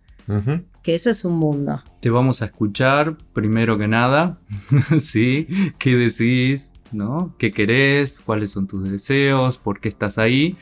Que 0.83 0.95
eso 0.95 1.09
es 1.09 1.23
un 1.25 1.37
mundo. 1.37 1.83
Te 2.01 2.09
vamos 2.09 2.41
a 2.41 2.45
escuchar 2.45 3.17
primero 3.33 3.77
que 3.77 3.87
nada, 3.87 4.39
¿sí? 4.99 5.47
¿Qué 5.79 5.95
decís? 5.95 6.73
¿No? 6.91 7.33
¿Qué 7.39 7.51
querés? 7.51 8.21
¿Cuáles 8.23 8.51
son 8.51 8.67
tus 8.67 8.89
deseos? 8.89 9.57
¿Por 9.57 9.79
qué 9.79 9.89
estás 9.89 10.17
ahí? 10.17 10.57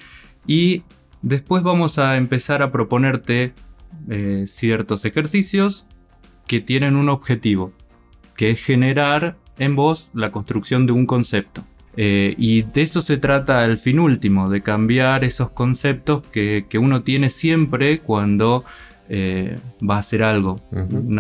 Y 0.48 0.84
Después 1.24 1.64
vamos 1.64 2.00
a 2.00 2.18
empezar 2.18 2.62
a 2.62 2.72
proponerte 2.74 3.54
eh, 4.10 4.44
ciertos 4.46 5.06
ejercicios 5.06 5.88
que 6.48 6.60
tienen 6.60 6.98
un 6.98 7.08
objetivo, 7.08 7.72
que 8.36 8.50
es 8.50 8.62
generar 8.62 9.38
en 9.58 9.78
vos 9.78 10.10
la 10.14 10.32
construcción 10.32 10.86
de 10.86 10.92
un 10.92 11.06
concepto. 11.06 11.64
Eh, 11.96 12.36
y 12.38 12.64
de 12.64 12.82
eso 12.82 13.02
se 13.02 13.16
trata 13.16 13.64
el 13.64 13.78
fin 13.78 14.00
último, 14.00 14.50
de 14.50 14.62
cambiar 14.62 15.24
esos 15.24 15.50
conceptos 15.50 16.24
que, 16.28 16.66
que 16.68 16.78
uno 16.78 17.04
tiene 17.04 17.30
siempre 17.30 18.00
cuando 18.00 18.66
eh, 19.16 19.60
va 19.88 19.98
a 19.98 20.00
hacer 20.00 20.24
algo. 20.24 20.60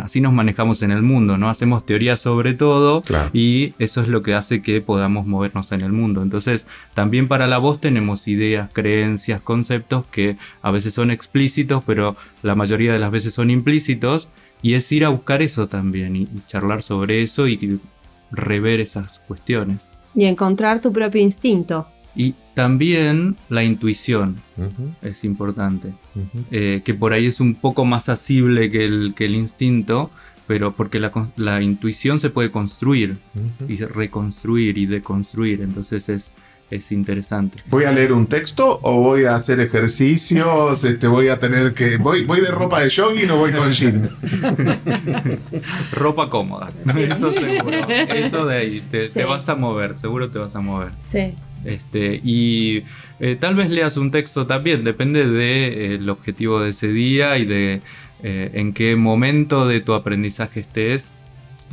Así 0.01 0.19
nos 0.19 0.33
manejamos 0.33 0.81
en 0.81 0.89
el 0.89 1.03
mundo, 1.03 1.37
¿no? 1.37 1.47
Hacemos 1.47 1.85
teoría 1.85 2.17
sobre 2.17 2.55
todo 2.55 3.03
y 3.33 3.75
eso 3.77 4.01
es 4.01 4.07
lo 4.07 4.23
que 4.23 4.33
hace 4.33 4.63
que 4.63 4.81
podamos 4.81 5.27
movernos 5.27 5.71
en 5.73 5.81
el 5.81 5.91
mundo. 5.91 6.23
Entonces, 6.23 6.65
también 6.95 7.27
para 7.27 7.45
la 7.45 7.59
voz 7.59 7.79
tenemos 7.79 8.27
ideas, 8.27 8.71
creencias, 8.73 9.41
conceptos 9.41 10.05
que 10.07 10.37
a 10.63 10.71
veces 10.71 10.95
son 10.95 11.11
explícitos, 11.11 11.83
pero 11.85 12.15
la 12.41 12.55
mayoría 12.55 12.93
de 12.93 12.99
las 12.99 13.11
veces 13.11 13.35
son 13.35 13.51
implícitos. 13.51 14.27
Y 14.63 14.73
es 14.73 14.91
ir 14.91 15.05
a 15.05 15.09
buscar 15.09 15.43
eso 15.43 15.67
también 15.67 16.15
y 16.15 16.27
charlar 16.47 16.81
sobre 16.81 17.21
eso 17.21 17.47
y 17.47 17.79
rever 18.31 18.79
esas 18.79 19.19
cuestiones. 19.27 19.89
Y 20.15 20.25
encontrar 20.25 20.81
tu 20.81 20.91
propio 20.91 21.21
instinto. 21.21 21.87
Y 22.15 22.33
también 22.53 23.35
la 23.49 23.63
intuición 23.63 24.37
es 25.01 25.23
importante, 25.23 25.93
eh, 26.51 26.81
que 26.85 26.93
por 26.93 27.13
ahí 27.13 27.25
es 27.25 27.39
un 27.39 27.55
poco 27.55 27.85
más 27.85 28.09
asible 28.09 28.69
que 28.69 28.85
el, 28.85 29.13
que 29.15 29.25
el 29.25 29.35
instinto, 29.35 30.11
pero 30.45 30.75
porque 30.75 30.99
la, 31.35 31.61
intuición 31.61 32.19
se 32.19 32.29
puede 32.29 32.51
construir 32.51 33.17
y 33.67 33.77
reconstruir 33.77 34.77
y 34.77 34.85
deconstruir, 34.85 35.61
entonces 35.61 36.09
es, 36.09 36.33
es 36.69 36.91
interesante. 36.91 37.57
¿Voy 37.69 37.85
a 37.85 37.91
leer 37.91 38.13
un 38.13 38.27
texto 38.27 38.79
o 38.83 38.99
voy 38.99 39.25
a 39.25 39.35
hacer 39.35 39.59
ejercicios? 39.59 40.83
Este, 40.93 41.07
voy 41.07 41.29
a 41.29 41.39
tener 41.39 41.73
que. 41.73 41.97
Voy, 41.97 42.23
voy 42.25 42.41
de 42.41 42.51
ropa 42.51 42.81
de 42.81 42.91
jogging 42.91 43.29
o 43.31 43.37
voy 43.37 43.51
con 43.51 43.71
jean. 43.71 44.09
ropa 45.91 46.29
cómoda. 46.29 46.69
Eso 46.95 47.31
seguro. 47.31 47.77
Eso 47.87 48.45
de 48.45 48.57
ahí. 48.57 48.81
Te, 48.81 49.07
te, 49.07 49.23
vas 49.23 49.47
a 49.49 49.55
mover, 49.55 49.97
seguro 49.97 50.29
te 50.29 50.39
vas 50.39 50.55
a 50.55 50.61
mover. 50.61 50.91
Sí. 50.99 51.31
Este, 51.65 52.19
y 52.23 52.83
eh, 53.19 53.37
tal 53.39 53.55
vez 53.55 53.69
leas 53.69 53.97
un 53.97 54.11
texto 54.11 54.47
también, 54.47 54.83
depende 54.83 55.25
del 55.25 56.09
objetivo 56.09 56.59
de 56.59 56.71
ese 56.71 56.87
día 56.87 57.37
y 57.37 57.45
de 57.45 57.81
eh, 58.21 58.51
en 58.53 58.73
qué 58.73 58.95
momento 58.95 59.67
de 59.67 59.81
tu 59.81 59.93
aprendizaje 59.93 60.59
estés. 60.59 61.13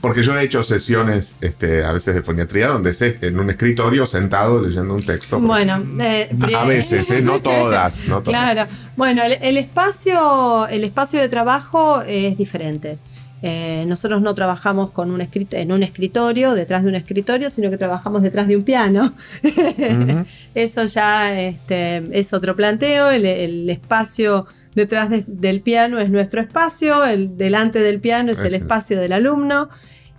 Porque 0.01 0.23
yo 0.23 0.37
he 0.39 0.43
hecho 0.43 0.65
sesiones 0.65 1.37
este, 1.43 1.85
a 1.85 1.93
veces 1.93 2.15
de 2.15 2.23
foniatría 2.23 2.69
donde 2.69 2.95
sé 2.95 3.19
en 3.21 3.39
un 3.39 3.51
escritorio 3.51 4.07
sentado 4.07 4.63
leyendo 4.63 4.95
un 4.95 5.03
texto. 5.03 5.39
Bueno, 5.39 5.85
eh, 6.01 6.35
a 6.57 6.65
veces, 6.65 7.23
no 7.23 7.41
todas. 7.43 8.05
No 8.09 8.23
todas. 8.23 8.55
Claro, 8.55 8.71
bueno, 8.97 9.23
el, 9.23 9.57
espacio, 9.59 10.67
el 10.69 10.85
espacio 10.85 11.21
de 11.21 11.29
trabajo 11.29 12.01
es 12.03 12.39
diferente. 12.39 12.99
Eh, 13.43 13.85
nosotros 13.87 14.21
no 14.21 14.35
trabajamos 14.35 14.91
con 14.91 15.11
un 15.11 15.27
en 15.53 15.73
un 15.73 15.83
escritorio, 15.83 16.55
detrás 16.55 16.83
de 16.83 16.91
un 16.91 16.95
escritorio, 16.95 17.49
sino 17.49 17.71
que 17.71 17.79
trabajamos 17.79 18.23
detrás 18.23 18.49
de 18.49 18.57
un 18.57 18.63
piano. 18.63 19.15
Eso 20.55 20.85
ya 20.85 21.41
este, 21.41 22.03
es 22.19 22.35
otro 22.35 22.55
planteo. 22.55 23.11
El, 23.11 23.69
espacio 23.71 24.47
detrás 24.75 25.09
del 25.27 25.63
piano 25.63 25.99
es 25.99 26.11
nuestro 26.11 26.41
espacio, 26.41 27.05
el 27.05 27.37
delante 27.37 27.81
del 27.81 28.01
piano 28.01 28.33
es 28.33 28.45
el 28.45 28.55
espacio 28.55 29.01
del 29.01 29.13
alumno. 29.13 29.71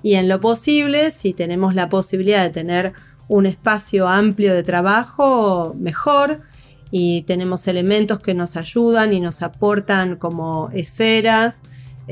Y 0.03 0.15
en 0.15 0.27
lo 0.27 0.39
posible, 0.39 1.11
si 1.11 1.33
tenemos 1.33 1.75
la 1.75 1.89
posibilidad 1.89 2.43
de 2.43 2.49
tener 2.49 2.93
un 3.27 3.45
espacio 3.45 4.07
amplio 4.07 4.55
de 4.55 4.63
trabajo, 4.63 5.75
mejor. 5.77 6.41
Y 6.89 7.21
tenemos 7.21 7.67
elementos 7.67 8.19
que 8.19 8.33
nos 8.33 8.57
ayudan 8.57 9.13
y 9.13 9.19
nos 9.21 9.43
aportan 9.43 10.17
como 10.17 10.69
esferas 10.73 11.61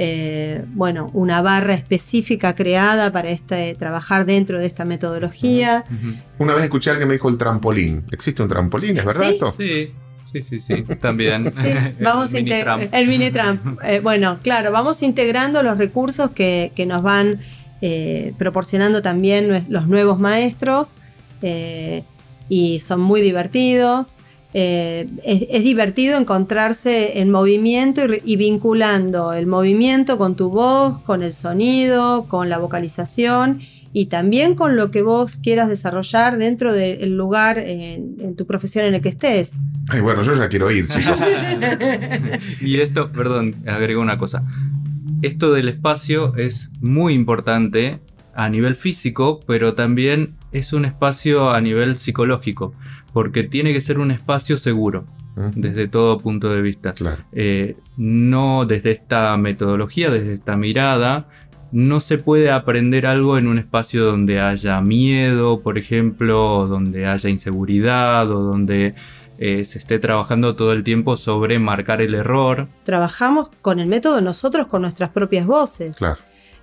eh, 0.01 0.63
bueno, 0.69 1.09
una 1.11 1.41
barra 1.41 1.73
específica 1.73 2.55
creada 2.55 3.11
para 3.11 3.31
este, 3.31 3.75
trabajar 3.75 4.25
dentro 4.25 4.57
de 4.57 4.65
esta 4.65 4.85
metodología. 4.85 5.83
Una 6.37 6.53
vez 6.53 6.63
escuché 6.63 6.89
a 6.89 6.93
alguien 6.93 7.05
que 7.05 7.09
me 7.09 7.13
dijo 7.15 7.27
el 7.27 7.37
trampolín. 7.37 8.05
¿Existe 8.09 8.41
un 8.41 8.47
trampolín? 8.47 8.97
¿Es 8.97 9.03
verdad 9.03 9.29
esto? 9.29 9.51
Sí. 9.51 9.91
Sí, 10.23 10.41
sí, 10.41 10.61
sí, 10.61 10.83
también. 11.01 11.51
vamos 12.01 12.33
el, 12.35 12.45
mini 12.45 12.61
-tramp. 12.61 12.89
el 12.93 13.07
mini 13.07 13.29
tramp. 13.29 13.81
Eh, 13.83 13.99
bueno, 13.99 14.39
claro, 14.41 14.71
vamos 14.71 15.03
integrando 15.03 15.63
los 15.63 15.77
recursos 15.77 16.29
que, 16.29 16.71
nos 16.87 17.03
van 17.03 17.41
eh, 17.81 18.33
proporcionando 18.37 19.01
también 19.01 19.65
los 19.67 19.87
nuevos 19.87 20.17
maestros 20.17 20.93
y 22.47 22.79
son 22.79 23.01
muy 23.01 23.19
divertidos. 23.19 24.15
Eh, 24.53 25.07
es, 25.23 25.63
divertido 25.63 26.17
encontrarse 26.17 27.19
en 27.19 27.29
movimiento 27.29 28.01
y, 28.23 28.35
vinculando 28.35 29.31
el 29.33 29.45
movimiento 29.45 30.17
con 30.17 30.35
tu 30.35 30.49
voz, 30.49 30.99
con 30.99 31.21
el 31.21 31.33
sonido, 31.33 32.25
con 32.27 32.49
la 32.49 32.57
vocalización 32.57 33.59
y 33.93 34.07
también 34.07 34.55
con 34.55 34.75
lo 34.75 34.89
que 34.89 35.03
vos 35.03 35.35
quieras 35.35 35.69
desarrollar 35.69 36.37
dentro 36.37 36.73
del 36.73 37.15
lugar 37.15 37.59
en, 37.59 38.35
tu 38.35 38.47
profesión 38.47 38.85
en 38.85 38.95
el 38.95 39.01
que 39.01 39.09
estés. 39.09 39.53
Ay, 39.87 40.01
bueno, 40.01 40.23
yo 40.23 40.33
ya 40.33 40.49
quiero 40.49 40.71
ir, 40.71 40.87
chicos. 40.87 41.19
y 42.61 42.79
esto, 42.79 43.11
perdón, 43.11 43.55
agrego 43.67 44.01
una 44.01 44.17
cosa. 44.17 44.43
Esto 45.21 45.53
del 45.53 45.69
espacio 45.69 46.35
es 46.37 46.71
muy 46.81 47.13
importante 47.13 47.99
a 48.33 48.49
nivel 48.49 48.75
físico, 48.75 49.41
pero 49.45 49.73
también 49.73 50.35
es 50.51 50.73
un 50.73 50.85
espacio 50.85 51.51
a 51.51 51.61
nivel 51.61 51.97
psicológico, 51.97 52.73
porque 53.13 53.43
tiene 53.43 53.73
que 53.73 53.81
ser 53.81 53.99
un 53.99 54.11
espacio 54.11 54.57
seguro. 54.57 55.05
Desde 55.55 55.87
todo 55.87 56.19
punto 56.19 56.49
de 56.53 56.61
vista. 56.61 56.93
Eh, 57.31 57.77
no 57.95 58.65
desde 58.65 58.91
esta 58.91 59.37
metodología, 59.37 60.09
desde 60.09 60.33
esta 60.33 60.57
mirada, 60.57 61.29
no 61.71 62.01
se 62.01 62.17
puede 62.17 62.51
aprender 62.51 63.05
algo 63.05 63.37
en 63.37 63.47
un 63.47 63.57
espacio 63.57 64.03
donde 64.03 64.41
haya 64.41 64.81
miedo, 64.81 65.61
por 65.61 65.77
ejemplo, 65.77 66.67
donde 66.67 67.05
haya 67.05 67.29
inseguridad 67.29 68.29
o 68.29 68.41
donde 68.41 68.95
eh, 69.37 69.63
se 69.63 69.79
esté 69.79 69.99
trabajando 69.99 70.57
todo 70.57 70.73
el 70.73 70.83
tiempo 70.83 71.15
sobre 71.15 71.59
marcar 71.59 72.01
el 72.01 72.15
error. 72.15 72.67
Trabajamos 72.83 73.49
con 73.61 73.79
el 73.79 73.87
método 73.87 74.19
nosotros 74.19 74.67
con 74.67 74.81
nuestras 74.81 75.11
propias 75.11 75.45
voces. 75.45 75.95
Claro. 75.95 76.17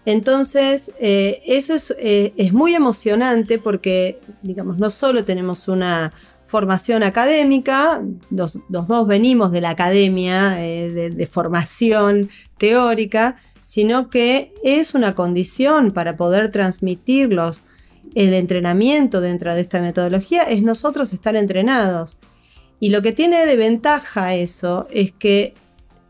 Entonces, 0.07 0.93
eh, 1.01 1.43
eso 1.47 1.75
eh, 1.99 2.33
es, 2.37 2.53
muy 2.53 2.75
emocionante 2.75 3.59
porque, 3.59 4.21
digamos, 4.43 4.79
no 4.79 4.89
solo 4.89 5.25
tenemos 5.25 5.67
una 5.67 6.13
formación 6.47 7.03
académica, 7.03 8.03
los, 8.31 8.59
dos 8.69 9.07
venimos 9.07 9.51
de 9.51 9.61
la 9.61 9.71
academia, 9.71 10.65
eh, 10.65 11.11
de, 11.11 11.27
formación 11.27 12.31
teórica, 12.57 13.35
sino 13.65 14.09
que 14.09 14.55
es 14.63 14.95
una 14.95 15.15
condición 15.15 15.91
para 15.91 16.17
poder 16.17 16.51
transmitirlos 16.51 17.65
el 18.15 18.33
entrenamiento 18.33 19.21
dentro 19.21 19.55
de 19.55 19.61
esta 19.61 19.83
metodología, 19.83 20.45
es 20.45 20.63
nosotros 20.63 21.13
estar 21.13 21.37
entrenados. 21.37 22.17
Y 22.79 22.91
lo 22.91 23.03
que 23.03 23.13
tiene 23.13 23.45
de 23.45 23.57
ventaja 23.57 24.35
eso 24.35 24.87
es 24.91 25.11
que 25.13 25.55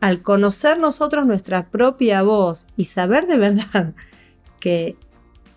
al 0.00 0.20
conocer 0.20 0.78
nosotros 0.78 1.26
nuestra 1.26 1.70
propia 1.70 2.22
voz 2.22 2.66
y 2.76 2.84
saber 2.84 3.26
de 3.26 3.38
verdad 3.38 3.94
que 4.60 4.96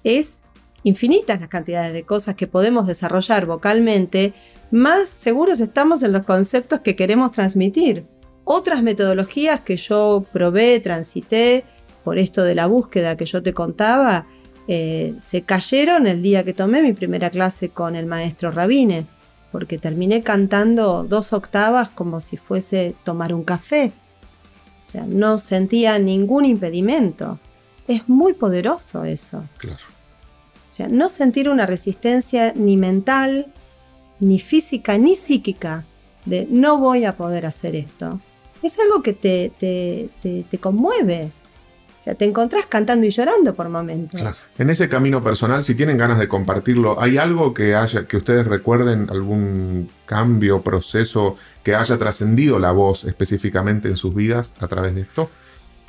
es 0.03 0.45
infinitas 0.83 1.39
las 1.39 1.49
cantidades 1.49 1.93
de 1.93 2.03
cosas 2.03 2.35
que 2.35 2.47
podemos 2.47 2.87
desarrollar 2.87 3.45
vocalmente, 3.45 4.33
más 4.71 5.09
seguros 5.09 5.59
estamos 5.61 6.03
en 6.03 6.11
los 6.11 6.25
conceptos 6.25 6.81
que 6.81 6.95
queremos 6.95 7.31
transmitir. 7.31 8.05
Otras 8.43 8.81
metodologías 8.81 9.61
que 9.61 9.77
yo 9.77 10.25
probé, 10.31 10.79
transité, 10.79 11.65
por 12.03 12.17
esto 12.17 12.43
de 12.43 12.55
la 12.55 12.67
búsqueda 12.67 13.17
que 13.17 13.25
yo 13.25 13.43
te 13.43 13.53
contaba, 13.53 14.25
eh, 14.67 15.15
se 15.19 15.43
cayeron 15.43 16.07
el 16.07 16.21
día 16.21 16.43
que 16.43 16.53
tomé 16.53 16.81
mi 16.81 16.93
primera 16.93 17.29
clase 17.29 17.69
con 17.69 17.95
el 17.95 18.05
maestro 18.05 18.51
Rabine, 18.51 19.07
porque 19.51 19.77
terminé 19.77 20.21
cantando 20.21 21.03
dos 21.03 21.33
octavas 21.33 21.89
como 21.89 22.21
si 22.21 22.37
fuese 22.37 22.95
tomar 23.03 23.33
un 23.33 23.43
café. 23.43 23.91
O 24.83 24.87
sea, 24.87 25.05
no 25.05 25.37
sentía 25.37 25.99
ningún 25.99 26.45
impedimento. 26.45 27.39
Es 27.87 28.07
muy 28.07 28.33
poderoso 28.33 29.03
eso. 29.05 29.43
Claro. 29.57 29.98
O 30.69 30.71
sea, 30.71 30.87
no 30.87 31.09
sentir 31.09 31.49
una 31.49 31.65
resistencia 31.65 32.53
ni 32.55 32.77
mental, 32.77 33.47
ni 34.19 34.39
física, 34.39 34.97
ni 34.97 35.15
psíquica 35.15 35.83
de 36.25 36.47
no 36.49 36.77
voy 36.77 37.05
a 37.05 37.17
poder 37.17 37.47
hacer 37.47 37.75
esto. 37.75 38.21
Es 38.61 38.77
algo 38.77 39.01
que 39.01 39.13
te, 39.13 39.51
te, 39.57 40.57
conmueve. 40.59 41.31
O 41.97 42.01
sea, 42.01 42.13
te 42.13 42.25
encontrás 42.25 42.65
cantando 42.67 43.05
y 43.07 43.09
llorando 43.09 43.55
por 43.55 43.67
momentos. 43.67 44.21
En 44.57 44.69
ese 44.69 44.87
camino 44.87 45.23
personal, 45.23 45.63
si 45.63 45.75
tienen 45.75 45.97
ganas 45.97 46.19
de 46.19 46.27
compartirlo, 46.27 47.01
¿hay 47.01 47.17
algo 47.17 47.53
que 47.53 47.75
haya, 47.75 48.05
que 48.05 48.17
ustedes 48.17 48.45
recuerden, 48.45 49.07
algún 49.09 49.89
cambio, 50.05 50.61
proceso 50.61 51.35
que 51.63 51.75
haya 51.75 51.97
trascendido 51.97 52.59
la 52.59 52.71
voz 52.71 53.05
específicamente 53.05 53.87
en 53.89 53.97
sus 53.97 54.13
vidas 54.13 54.53
a 54.59 54.67
través 54.67 54.95
de 54.95 55.01
esto? 55.01 55.29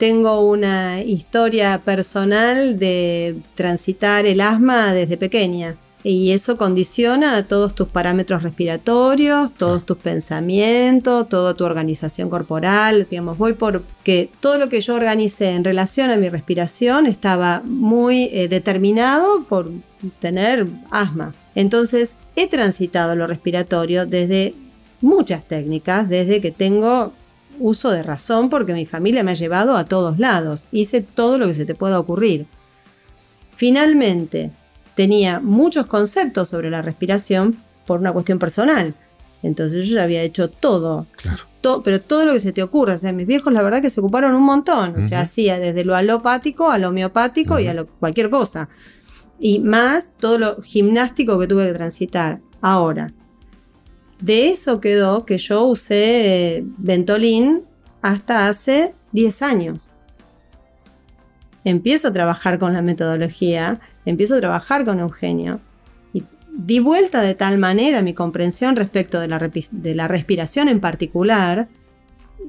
Tengo 0.01 0.41
una 0.41 1.03
historia 1.03 1.83
personal 1.85 2.79
de 2.79 3.37
transitar 3.55 4.25
el 4.25 4.41
asma 4.41 4.95
desde 4.95 5.19
pequeña. 5.19 5.77
Y 6.03 6.31
eso 6.33 6.57
condiciona 6.57 7.47
todos 7.47 7.75
tus 7.75 7.87
parámetros 7.89 8.43
respiratorios, 8.43 9.53
todos 9.53 9.85
tus 9.85 9.99
pensamientos, 9.99 11.29
toda 11.29 11.53
tu 11.53 11.65
organización 11.65 12.31
corporal. 12.31 13.09
Digamos, 13.11 13.37
voy 13.37 13.53
por 13.53 13.83
que 14.03 14.31
todo 14.41 14.57
lo 14.57 14.71
que 14.71 14.81
yo 14.81 14.95
organicé 14.95 15.51
en 15.51 15.65
relación 15.65 16.11
a 16.11 16.17
mi 16.17 16.31
respiración 16.31 17.05
estaba 17.05 17.61
muy 17.67 18.31
eh, 18.33 18.49
determinado 18.49 19.45
por 19.51 19.71
tener 20.19 20.67
asma. 20.91 21.35
Entonces, 21.55 22.17
he 22.37 22.49
transitado 22.49 23.15
lo 23.17 23.27
respiratorio 23.27 24.07
desde 24.07 24.55
muchas 25.03 25.45
técnicas, 25.45 26.09
desde 26.09 26.41
que 26.41 26.53
tengo 26.53 27.13
uso 27.61 27.91
de 27.91 28.03
razón 28.03 28.51
porque 28.51 28.75
mi 28.75 28.87
familia 28.87 29.23
me 29.23 29.31
ha 29.31 29.35
llevado 29.35 29.77
a 29.77 29.85
todos 29.85 30.19
lados. 30.19 30.67
Hice 30.73 31.03
todo 31.03 31.39
lo 31.39 31.47
que 31.47 31.55
se 31.55 31.65
te 31.65 31.75
pueda 31.75 31.99
ocurrir. 32.01 32.47
Finalmente, 33.55 34.51
tenía 34.95 35.41
muchos 35.41 35.87
conceptos 35.87 36.49
sobre 36.49 36.71
la 36.71 36.83
respiración 36.83 37.57
por 37.87 38.01
una 38.01 38.13
cuestión 38.13 38.39
personal. 38.39 38.95
Entonces 39.43 39.87
yo 39.87 39.97
ya 39.97 40.03
había 40.03 40.23
hecho 40.23 40.51
todo. 40.51 41.07
Claro. 41.17 41.45
pero 41.85 42.01
todo 42.01 42.27
lo 42.27 42.33
que 42.33 42.41
se 42.41 42.53
te 42.53 42.63
ocurra. 42.63 42.95
O 42.95 42.99
sea, 42.99 43.13
mis 43.13 43.27
viejos 43.27 43.53
la 43.53 43.63
verdad 43.63 43.83
que 43.83 43.91
se 43.91 44.01
ocuparon 44.01 44.35
un 44.35 44.43
montón. 44.43 44.95
O 44.97 45.03
sea, 45.03 45.21
hacía 45.21 45.59
desde 45.59 45.85
lo 45.85 45.95
alopático 45.95 46.71
a 46.71 46.79
lo 46.79 46.89
homeopático 46.89 47.59
y 47.59 47.67
a 47.67 47.85
cualquier 47.99 48.31
cosa. 48.31 48.69
Y 49.39 49.61
más 49.61 50.13
todo 50.19 50.39
lo 50.39 50.63
gimnástico 50.63 51.39
que 51.39 51.47
tuve 51.47 51.67
que 51.67 51.75
transitar. 51.75 52.41
Ahora, 52.61 53.13
de 54.21 54.51
eso 54.51 54.81
quedó 54.81 55.25
que 55.25 55.39
yo 55.39 55.65
usé 55.65 56.57
eh, 56.57 56.65
Ventolin 56.79 57.63
hasta 58.03 58.49
hace 58.49 58.95
10 59.13 59.43
años. 59.43 59.91
Empiezo 61.65 62.09
a 62.09 62.13
trabajar 62.13 62.59
con 62.59 62.73
la 62.73 62.83
metodología, 62.83 63.81
empiezo 64.05 64.37
a 64.37 64.41
trabajar 64.41 64.85
con 64.85 65.01
Eugenio 65.01 65.61
y 66.13 66.25
di 66.53 66.81
vuelta 66.81 67.21
de 67.21 67.35
tal 67.35 67.59
manera 67.59 68.03
mi 68.03 68.15
comprensión 68.15 68.77
respecto 68.77 69.21
de 69.21 69.29
la, 69.29 69.39
de 69.39 69.95
la 69.95 70.09
respiración 70.09 70.69
en 70.69 70.81
particular, 70.81 71.69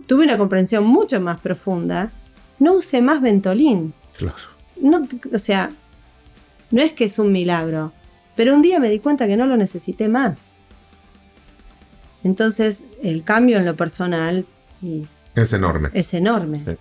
tuve 0.07 0.23
una 0.23 0.37
comprensión 0.37 0.85
mucho 0.85 1.19
más 1.19 1.39
profunda, 1.39 2.11
no 2.59 2.73
usé 2.73 3.01
más 3.01 3.21
Ventolin. 3.21 3.93
Claro. 4.17 4.35
No, 4.79 5.07
o 5.33 5.39
sea, 5.39 5.71
no 6.69 6.81
es 6.81 6.93
que 6.93 7.05
es 7.05 7.19
un 7.19 7.31
milagro, 7.31 7.91
pero 8.35 8.55
un 8.55 8.61
día 8.61 8.79
me 8.79 8.89
di 8.89 8.99
cuenta 8.99 9.27
que 9.27 9.37
no 9.37 9.45
lo 9.45 9.57
necesité 9.57 10.07
más. 10.07 10.60
Entonces, 12.23 12.83
el 13.01 13.23
cambio 13.23 13.57
en 13.57 13.65
lo 13.65 13.75
personal 13.75 14.45
es 15.35 15.53
enorme. 15.53 15.89
Es 15.93 16.13
enorme. 16.13 16.77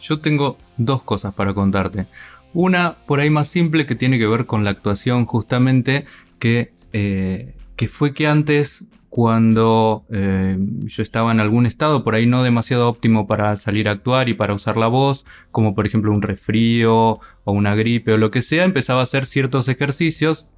Yo 0.00 0.20
tengo 0.20 0.56
dos 0.76 1.02
cosas 1.02 1.34
para 1.34 1.54
contarte. 1.54 2.06
Una 2.52 2.96
por 3.06 3.20
ahí 3.20 3.30
más 3.30 3.48
simple 3.48 3.86
que 3.86 3.94
tiene 3.94 4.18
que 4.18 4.26
ver 4.26 4.46
con 4.46 4.64
la 4.64 4.70
actuación 4.70 5.26
justamente, 5.26 6.04
que, 6.38 6.72
eh, 6.92 7.54
que 7.76 7.88
fue 7.88 8.12
que 8.12 8.26
antes 8.26 8.86
cuando 9.10 10.04
eh, 10.10 10.56
yo 10.84 11.02
estaba 11.02 11.32
en 11.32 11.40
algún 11.40 11.66
estado 11.66 12.04
por 12.04 12.14
ahí 12.14 12.26
no 12.26 12.44
demasiado 12.44 12.88
óptimo 12.88 13.26
para 13.26 13.56
salir 13.56 13.88
a 13.88 13.92
actuar 13.92 14.28
y 14.28 14.34
para 14.34 14.54
usar 14.54 14.76
la 14.76 14.86
voz, 14.86 15.26
como 15.50 15.74
por 15.74 15.86
ejemplo 15.86 16.12
un 16.12 16.22
resfrío 16.22 17.20
o 17.44 17.52
una 17.52 17.74
gripe 17.74 18.12
o 18.12 18.18
lo 18.18 18.30
que 18.30 18.42
sea, 18.42 18.64
empezaba 18.64 19.00
a 19.00 19.04
hacer 19.04 19.26
ciertos 19.26 19.68
ejercicios 19.68 20.48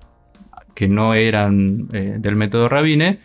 que 0.75 0.87
no 0.87 1.15
eran 1.15 1.89
eh, 1.93 2.17
del 2.19 2.37
método 2.37 2.69
Rabine 2.69 3.21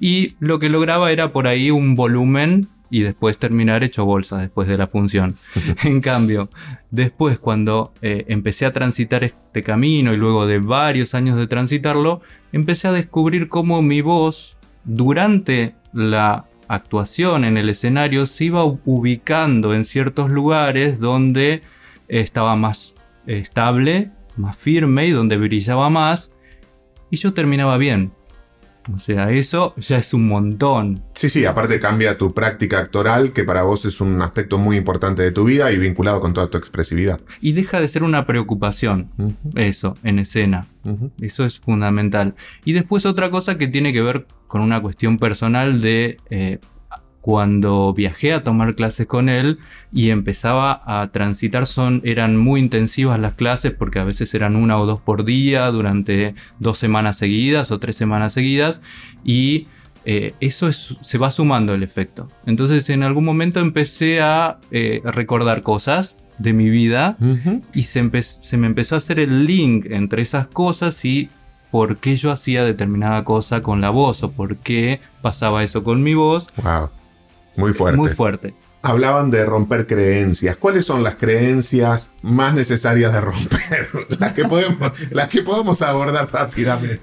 y 0.00 0.34
lo 0.40 0.58
que 0.58 0.70
lograba 0.70 1.12
era 1.12 1.32
por 1.32 1.46
ahí 1.46 1.70
un 1.70 1.94
volumen 1.94 2.68
y 2.90 3.02
después 3.02 3.38
terminar 3.38 3.84
hecho 3.84 4.04
bolsa 4.04 4.38
después 4.38 4.66
de 4.66 4.78
la 4.78 4.88
función. 4.88 5.36
en 5.84 6.00
cambio, 6.00 6.48
después 6.90 7.38
cuando 7.38 7.92
eh, 8.02 8.24
empecé 8.28 8.66
a 8.66 8.72
transitar 8.72 9.22
este 9.22 9.62
camino 9.62 10.12
y 10.12 10.16
luego 10.16 10.46
de 10.46 10.58
varios 10.58 11.14
años 11.14 11.36
de 11.36 11.46
transitarlo, 11.46 12.22
empecé 12.52 12.88
a 12.88 12.92
descubrir 12.92 13.48
cómo 13.48 13.82
mi 13.82 14.00
voz 14.00 14.56
durante 14.84 15.76
la 15.92 16.46
actuación 16.66 17.44
en 17.44 17.56
el 17.56 17.68
escenario 17.68 18.26
se 18.26 18.46
iba 18.46 18.64
ubicando 18.64 19.74
en 19.74 19.84
ciertos 19.84 20.30
lugares 20.30 20.98
donde 20.98 21.62
estaba 22.08 22.56
más 22.56 22.94
estable, 23.26 24.10
más 24.36 24.56
firme 24.56 25.06
y 25.06 25.10
donde 25.10 25.36
brillaba 25.36 25.90
más 25.90 26.32
y 27.10 27.16
yo 27.16 27.34
terminaba 27.34 27.76
bien. 27.76 28.12
O 28.94 28.98
sea, 28.98 29.30
eso 29.30 29.74
ya 29.76 29.98
es 29.98 30.14
un 30.14 30.28
montón. 30.28 31.02
Sí, 31.14 31.28
sí, 31.28 31.44
aparte 31.44 31.78
cambia 31.80 32.18
tu 32.18 32.32
práctica 32.34 32.78
actoral, 32.78 33.32
que 33.32 33.44
para 33.44 33.62
vos 33.62 33.84
es 33.84 34.00
un 34.00 34.20
aspecto 34.22 34.58
muy 34.58 34.76
importante 34.76 35.22
de 35.22 35.32
tu 35.32 35.44
vida 35.44 35.70
y 35.72 35.78
vinculado 35.78 36.20
con 36.20 36.32
toda 36.32 36.48
tu 36.48 36.58
expresividad. 36.58 37.20
Y 37.40 37.52
deja 37.52 37.80
de 37.80 37.88
ser 37.88 38.02
una 38.02 38.26
preocupación, 38.26 39.10
eso, 39.54 39.96
en 40.02 40.18
escena. 40.18 40.66
Eso 41.20 41.44
es 41.44 41.60
fundamental. 41.60 42.34
Y 42.64 42.72
después 42.72 43.06
otra 43.06 43.30
cosa 43.30 43.58
que 43.58 43.68
tiene 43.68 43.92
que 43.92 44.02
ver 44.02 44.26
con 44.46 44.62
una 44.62 44.80
cuestión 44.80 45.18
personal 45.18 45.80
de 45.80 46.16
eh, 46.30 46.58
cuando 47.20 47.92
viajé 47.92 48.32
a 48.32 48.42
tomar 48.42 48.74
clases 48.74 49.06
con 49.06 49.28
él 49.28 49.58
y 49.92 50.10
empezaba 50.10 50.82
a 50.86 51.10
transitar, 51.10 51.66
son, 51.66 52.00
eran 52.04 52.36
muy 52.36 52.60
intensivas 52.60 53.18
las 53.18 53.34
clases 53.34 53.72
porque 53.72 53.98
a 53.98 54.04
veces 54.04 54.32
eran 54.34 54.56
una 54.56 54.78
o 54.78 54.86
dos 54.86 55.00
por 55.00 55.24
día 55.24 55.66
durante 55.70 56.34
dos 56.58 56.78
semanas 56.78 57.16
seguidas 57.18 57.70
o 57.70 57.78
tres 57.78 57.96
semanas 57.96 58.32
seguidas 58.32 58.80
y 59.24 59.66
eh, 60.06 60.34
eso 60.40 60.72
se 60.72 61.18
va 61.18 61.30
sumando 61.30 61.74
el 61.74 61.82
efecto. 61.82 62.30
Entonces 62.46 62.88
en 62.88 63.02
algún 63.02 63.24
momento 63.24 63.60
empecé 63.60 64.22
a 64.22 64.58
eh, 64.70 65.02
recordar 65.04 65.62
cosas 65.62 66.16
de 66.38 66.54
mi 66.54 66.70
vida 66.70 67.18
y 67.74 67.82
se, 67.82 68.10
se 68.22 68.56
me 68.56 68.66
empezó 68.66 68.94
a 68.94 68.98
hacer 68.98 69.18
el 69.18 69.46
link 69.46 69.84
entre 69.90 70.22
esas 70.22 70.46
cosas 70.46 71.04
y 71.04 71.28
por 71.70 71.98
qué 71.98 72.16
yo 72.16 72.32
hacía 72.32 72.64
determinada 72.64 73.24
cosa 73.24 73.62
con 73.62 73.82
la 73.82 73.90
voz 73.90 74.22
o 74.22 74.32
por 74.32 74.56
qué 74.56 75.00
pasaba 75.20 75.62
eso 75.62 75.84
con 75.84 76.02
mi 76.02 76.14
voz. 76.14 76.50
Wow. 76.62 76.88
Muy 77.56 77.72
fuerte. 77.72 77.96
Muy 77.96 78.10
fuerte. 78.10 78.54
Hablaban 78.82 79.30
de 79.30 79.44
romper 79.44 79.86
creencias. 79.86 80.56
¿Cuáles 80.56 80.86
son 80.86 81.02
las 81.02 81.16
creencias 81.16 82.12
más 82.22 82.54
necesarias 82.54 83.12
de 83.12 83.20
romper? 83.20 83.88
las, 84.18 84.32
que 84.32 84.44
podemos, 84.44 84.92
las 85.10 85.28
que 85.28 85.42
podemos 85.42 85.82
abordar 85.82 86.28
rápidamente. 86.32 87.00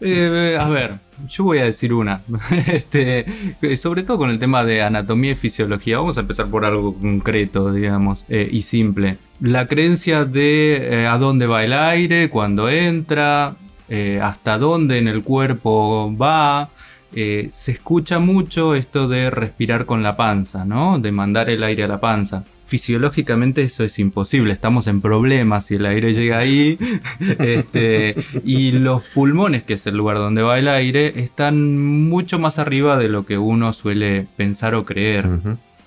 Eh, 0.00 0.56
a 0.58 0.68
ver, 0.68 0.98
yo 1.28 1.44
voy 1.44 1.58
a 1.58 1.64
decir 1.64 1.92
una. 1.92 2.22
este, 2.66 3.26
sobre 3.76 4.02
todo 4.02 4.18
con 4.18 4.30
el 4.30 4.38
tema 4.38 4.64
de 4.64 4.82
anatomía 4.82 5.32
y 5.32 5.36
fisiología. 5.36 5.98
Vamos 5.98 6.16
a 6.16 6.20
empezar 6.20 6.46
por 6.46 6.64
algo 6.64 6.94
concreto, 6.94 7.72
digamos, 7.72 8.24
eh, 8.28 8.48
y 8.50 8.62
simple. 8.62 9.18
La 9.40 9.68
creencia 9.68 10.24
de 10.24 11.02
eh, 11.02 11.06
a 11.06 11.18
dónde 11.18 11.46
va 11.46 11.64
el 11.64 11.72
aire, 11.72 12.30
cuando 12.30 12.68
entra, 12.68 13.56
hasta 14.22 14.56
dónde 14.56 14.98
en 14.98 15.08
el 15.08 15.22
cuerpo 15.22 16.16
va, 16.16 16.70
eh, 17.14 17.48
se 17.50 17.72
escucha 17.72 18.18
mucho 18.18 18.74
esto 18.74 19.08
de 19.08 19.30
respirar 19.30 19.86
con 19.86 20.02
la 20.02 20.16
panza, 20.16 20.64
¿no? 20.64 20.98
De 20.98 21.12
mandar 21.12 21.50
el 21.50 21.62
aire 21.62 21.84
a 21.84 21.88
la 21.88 22.00
panza. 22.00 22.44
Fisiológicamente 22.64 23.62
eso 23.62 23.82
es 23.82 23.98
imposible, 23.98 24.52
estamos 24.52 24.86
en 24.86 25.00
problemas 25.00 25.66
si 25.66 25.74
el 25.74 25.86
aire 25.86 26.14
llega 26.14 26.38
ahí. 26.38 26.78
este, 27.38 28.14
y 28.44 28.72
los 28.72 29.04
pulmones, 29.06 29.64
que 29.64 29.74
es 29.74 29.86
el 29.86 29.96
lugar 29.96 30.18
donde 30.18 30.42
va 30.42 30.58
el 30.58 30.68
aire, 30.68 31.20
están 31.20 32.08
mucho 32.08 32.38
más 32.38 32.58
arriba 32.58 32.96
de 32.96 33.08
lo 33.08 33.26
que 33.26 33.38
uno 33.38 33.72
suele 33.72 34.28
pensar 34.36 34.74
o 34.76 34.84
creer. 34.84 35.26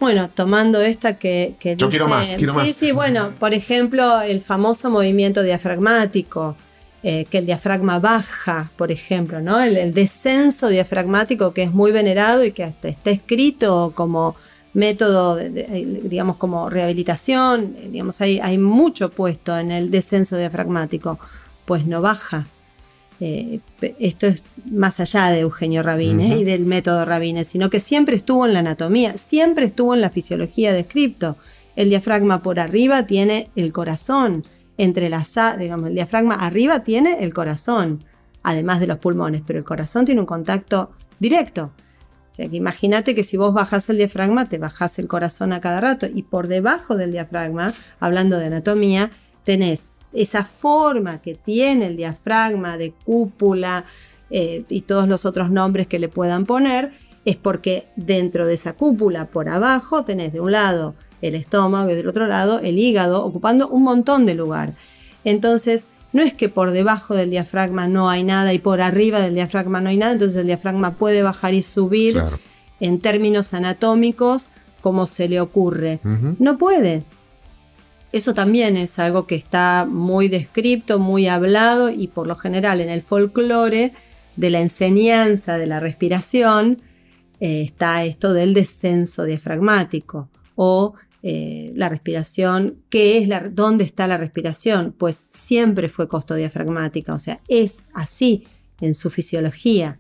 Bueno, 0.04 0.30
tomando 0.30 0.82
esta 0.82 1.18
que, 1.18 1.56
que 1.60 1.78
Yo 1.78 1.90
quiero 1.90 2.10
más, 2.10 2.36
quiero 2.36 2.52
sí, 2.52 2.60
más. 2.60 2.72
Sí, 2.74 2.92
bueno, 2.92 3.32
por 3.40 3.54
ejemplo, 3.54 4.22
el 4.22 4.42
famoso 4.42 4.90
movimiento 4.90 5.44
diafragmático, 5.44 6.58
eh, 7.04 7.26
que 7.30 7.40
el 7.40 7.46
diafragma 7.46 8.00
baja, 8.00 8.72
por 8.78 8.92
ejemplo, 8.92 9.42
¿no? 9.42 9.60
El, 9.62 9.76
el 9.78 9.94
descenso 9.94 10.70
diafragmático 10.70 11.54
que 11.54 11.64
es 11.64 11.74
muy 11.74 11.92
venerado 11.92 12.44
y 12.46 12.52
que 12.54 12.64
hasta 12.64 12.88
está 12.88 13.12
escrito 13.12 13.92
como 13.94 14.36
método, 14.74 15.36
de- 15.36 15.50
de- 15.50 16.02
digamos, 16.06 16.38
como 16.38 16.70
rehabilitación, 16.70 17.76
eh, 17.78 17.90
digamos, 17.92 18.22
hay, 18.22 18.40
hay 18.40 18.58
mucho 18.58 19.10
puesto 19.10 19.58
en 19.58 19.72
el 19.72 19.92
descenso 19.92 20.38
diafragmático, 20.38 21.20
pues 21.66 21.86
no 21.86 22.02
baja. 22.02 22.48
Eh, 23.20 23.60
esto 24.00 24.28
es 24.28 24.44
más 24.70 25.00
allá 25.00 25.28
de 25.30 25.42
Eugenio 25.42 25.84
Rabine 25.84 26.40
y 26.40 26.44
del 26.44 26.66
método 26.66 27.06
Rabine, 27.06 27.44
sino 27.46 27.70
que 27.70 27.80
siempre 27.80 28.16
estuvo 28.16 28.46
en 28.46 28.54
la 28.54 28.60
anatomía, 28.60 29.18
siempre 29.18 29.66
estuvo 29.66 29.94
en 29.94 30.02
la 30.02 30.10
fisiología 30.10 30.74
de 30.74 30.86
Cripto. 30.88 31.38
El 31.76 31.90
diafragma 31.90 32.42
por 32.42 32.60
arriba 32.60 33.06
tiene 33.06 33.50
el 33.56 33.72
corazón, 33.72 34.44
entrelazado, 34.78 35.58
digamos, 35.58 35.90
el 35.90 35.96
diafragma 35.96 36.36
arriba 36.36 36.84
tiene 36.84 37.24
el 37.24 37.34
corazón, 37.34 38.04
además 38.42 38.80
de 38.80 38.88
los 38.88 38.98
pulmones, 38.98 39.42
pero 39.46 39.60
el 39.60 39.66
corazón 39.66 40.06
tiene 40.06 40.22
un 40.22 40.28
contacto 40.28 40.92
directo. 41.20 41.72
O 42.32 42.36
sea 42.36 42.50
que 42.50 42.56
imagínate 42.56 43.14
que 43.14 43.24
si 43.24 43.38
vos 43.38 43.54
bajás 43.54 43.90
el 43.90 43.98
diafragma, 43.98 44.50
te 44.50 44.58
bajás 44.58 44.98
el 44.98 45.08
corazón 45.08 45.54
a 45.54 45.62
cada 45.62 45.80
rato. 45.82 46.08
Y 46.12 46.24
por 46.24 46.48
debajo 46.48 46.98
del 46.98 47.12
diafragma, 47.12 47.74
hablando 48.00 48.40
de 48.40 48.48
anatomía, 48.48 49.12
tenés 49.44 49.90
esa 50.14 50.44
forma 50.44 51.22
que 51.22 51.36
tiene 51.36 51.88
el 51.88 51.98
diafragma 51.98 52.78
de 52.78 52.92
cúpula 52.92 53.86
eh, 54.30 54.66
y 54.68 54.82
todos 54.82 55.08
los 55.08 55.26
otros 55.26 55.52
nombres 55.52 55.86
que 55.86 56.00
le 56.00 56.10
puedan 56.10 56.46
poner, 56.46 56.92
es 57.26 57.36
porque 57.36 57.88
dentro 57.96 58.48
de 58.48 58.56
esa 58.56 58.74
cúpula, 58.74 59.28
por 59.28 59.48
abajo, 59.48 60.04
tenés 60.04 60.34
de 60.34 60.40
un 60.40 60.52
lado 60.52 60.96
el 61.24 61.36
estómago 61.36 61.90
y 61.90 61.96
del 61.96 62.08
otro 62.08 62.28
lado 62.28 62.60
el 62.60 62.78
hígado, 62.78 63.26
ocupando 63.26 63.68
un 63.70 63.84
montón 63.84 64.26
de 64.26 64.36
lugar. 64.36 64.76
Entonces, 65.24 65.86
no 66.12 66.22
es 66.22 66.34
que 66.34 66.50
por 66.50 66.72
debajo 66.72 67.16
del 67.16 67.30
diafragma 67.32 67.88
no 67.88 68.10
hay 68.10 68.24
nada 68.24 68.54
y 68.54 68.60
por 68.60 68.82
arriba 68.82 69.20
del 69.20 69.34
diafragma 69.34 69.82
no 69.82 69.90
hay 69.90 69.98
nada, 69.98 70.12
entonces 70.14 70.38
el 70.40 70.48
diafragma 70.48 70.96
puede 70.96 71.24
bajar 71.24 71.54
y 71.54 71.62
subir 71.62 72.14
Claro. 72.14 72.40
en 72.80 73.00
términos 73.00 73.54
anatómicos 73.54 74.48
como 74.82 75.08
se 75.08 75.30
le 75.30 75.40
ocurre. 75.40 76.00
No 76.40 76.58
puede. 76.58 77.04
Eso 78.12 78.34
también 78.34 78.78
es 78.78 79.00
algo 79.00 79.26
que 79.26 79.36
está 79.36 79.88
muy 79.90 80.28
descrito, 80.28 81.00
muy 81.00 81.28
hablado 81.28 81.90
y 81.90 82.08
por 82.08 82.28
lo 82.28 82.36
general 82.36 82.80
en 82.82 82.90
el 82.90 83.02
folclore 83.02 83.94
de 84.36 84.50
la 84.52 84.60
enseñanza 84.62 85.58
de 85.58 85.66
la 85.68 85.80
respiración 85.80 86.82
eh, 87.40 87.62
está 87.62 88.04
esto 88.04 88.34
del 88.34 88.54
descenso 88.54 89.24
diafragmático 89.24 90.28
o 90.56 90.94
eh, 91.24 91.72
la 91.76 91.88
respiración, 91.90 92.76
¿qué 92.90 93.18
es 93.18 93.28
la, 93.30 93.48
¿dónde 93.50 93.84
está 93.86 94.08
la 94.08 94.18
respiración? 94.18 94.94
Pues 94.98 95.24
siempre 95.30 95.88
fue 95.90 96.08
costodiafragmática, 96.08 97.14
o 97.14 97.20
sea, 97.20 97.40
es 97.48 97.86
así 97.94 98.44
en 98.82 98.94
su 98.94 99.10
fisiología. 99.10 100.00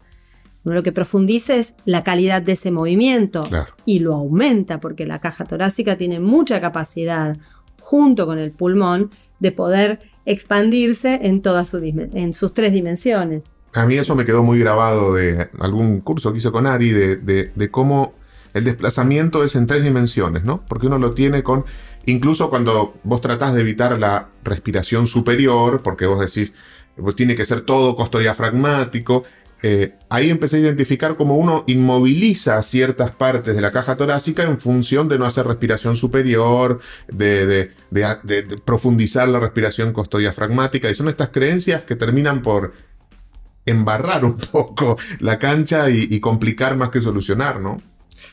Uno 0.65 0.75
lo 0.75 0.83
que 0.83 0.91
profundiza 0.91 1.55
es 1.55 1.75
la 1.85 2.03
calidad 2.03 2.41
de 2.41 2.53
ese 2.53 2.71
movimiento 2.71 3.41
Claro. 3.43 3.73
y 3.85 3.99
lo 3.99 4.13
aumenta 4.15 4.79
porque 4.79 5.05
la 5.05 5.19
caja 5.19 5.45
torácica 5.45 5.97
tiene 5.97 6.19
mucha 6.19 6.59
capacidad 6.61 7.37
junto 7.79 8.25
con 8.25 8.37
el 8.39 8.51
pulmón 8.51 9.09
de 9.39 9.51
poder 9.51 9.99
expandirse 10.25 11.19
en 11.23 11.41
todas 11.41 11.67
su 11.69 11.79
dim- 11.79 12.09
en 12.13 12.33
sus 12.33 12.53
tres 12.53 12.71
dimensiones. 12.73 13.51
A 13.73 13.85
mí 13.85 13.95
eso 13.95 14.13
me 14.15 14.23
quedó 14.25 14.43
muy 14.43 14.59
grabado 14.59 15.13
de 15.15 15.49
algún 15.59 15.99
curso 16.01 16.31
que 16.31 16.37
hizo 16.37 16.51
con 16.51 16.67
Ari, 16.67 16.91
de, 16.91 17.15
de- 17.17 17.51
de 17.55 17.71
cómo 17.71 18.13
el 18.53 18.63
desplazamiento 18.63 19.43
es 19.43 19.55
en 19.55 19.67
tres 19.67 19.83
dimensiones, 19.83 20.43
¿no? 20.43 20.63
Porque 20.67 20.87
uno 20.87 20.97
lo 20.97 21.13
tiene 21.13 21.43
con, 21.43 21.65
incluso 22.05 22.49
cuando 22.49 22.93
vos 23.03 23.21
tratás 23.21 23.53
de 23.53 23.61
evitar 23.61 23.97
la 23.99 24.29
respiración 24.43 25.07
superior, 25.07 25.81
porque 25.81 26.05
vos 26.05 26.19
decís, 26.19 26.53
pues 26.95 27.15
tiene 27.15 27.35
que 27.35 27.45
ser 27.45 27.61
todo 27.61 27.95
costodiafragmático, 27.95 29.23
eh, 29.65 29.95
ahí 30.09 30.29
empecé 30.29 30.57
a 30.57 30.59
identificar 30.59 31.15
cómo 31.15 31.37
uno 31.37 31.63
inmoviliza 31.67 32.61
ciertas 32.63 33.11
partes 33.11 33.55
de 33.55 33.61
la 33.61 33.71
caja 33.71 33.95
torácica 33.95 34.43
en 34.43 34.59
función 34.59 35.07
de 35.07 35.17
no 35.17 35.25
hacer 35.25 35.47
respiración 35.47 35.95
superior, 35.95 36.81
de, 37.07 37.71
de- 37.89 38.43
profundizar 38.65 39.27
la 39.29 39.39
respiración 39.39 39.93
costodiafragmática, 39.93 40.91
y 40.91 40.95
son 40.95 41.07
estas 41.07 41.29
creencias 41.29 41.85
que 41.85 41.95
terminan 41.95 42.41
por 42.41 42.73
embarrar 43.65 44.25
un 44.25 44.37
poco 44.51 44.97
la 45.19 45.39
cancha 45.39 45.89
y 45.89 46.19
complicar 46.19 46.75
más 46.75 46.89
que 46.89 46.99
solucionar, 47.01 47.61
¿no? 47.61 47.81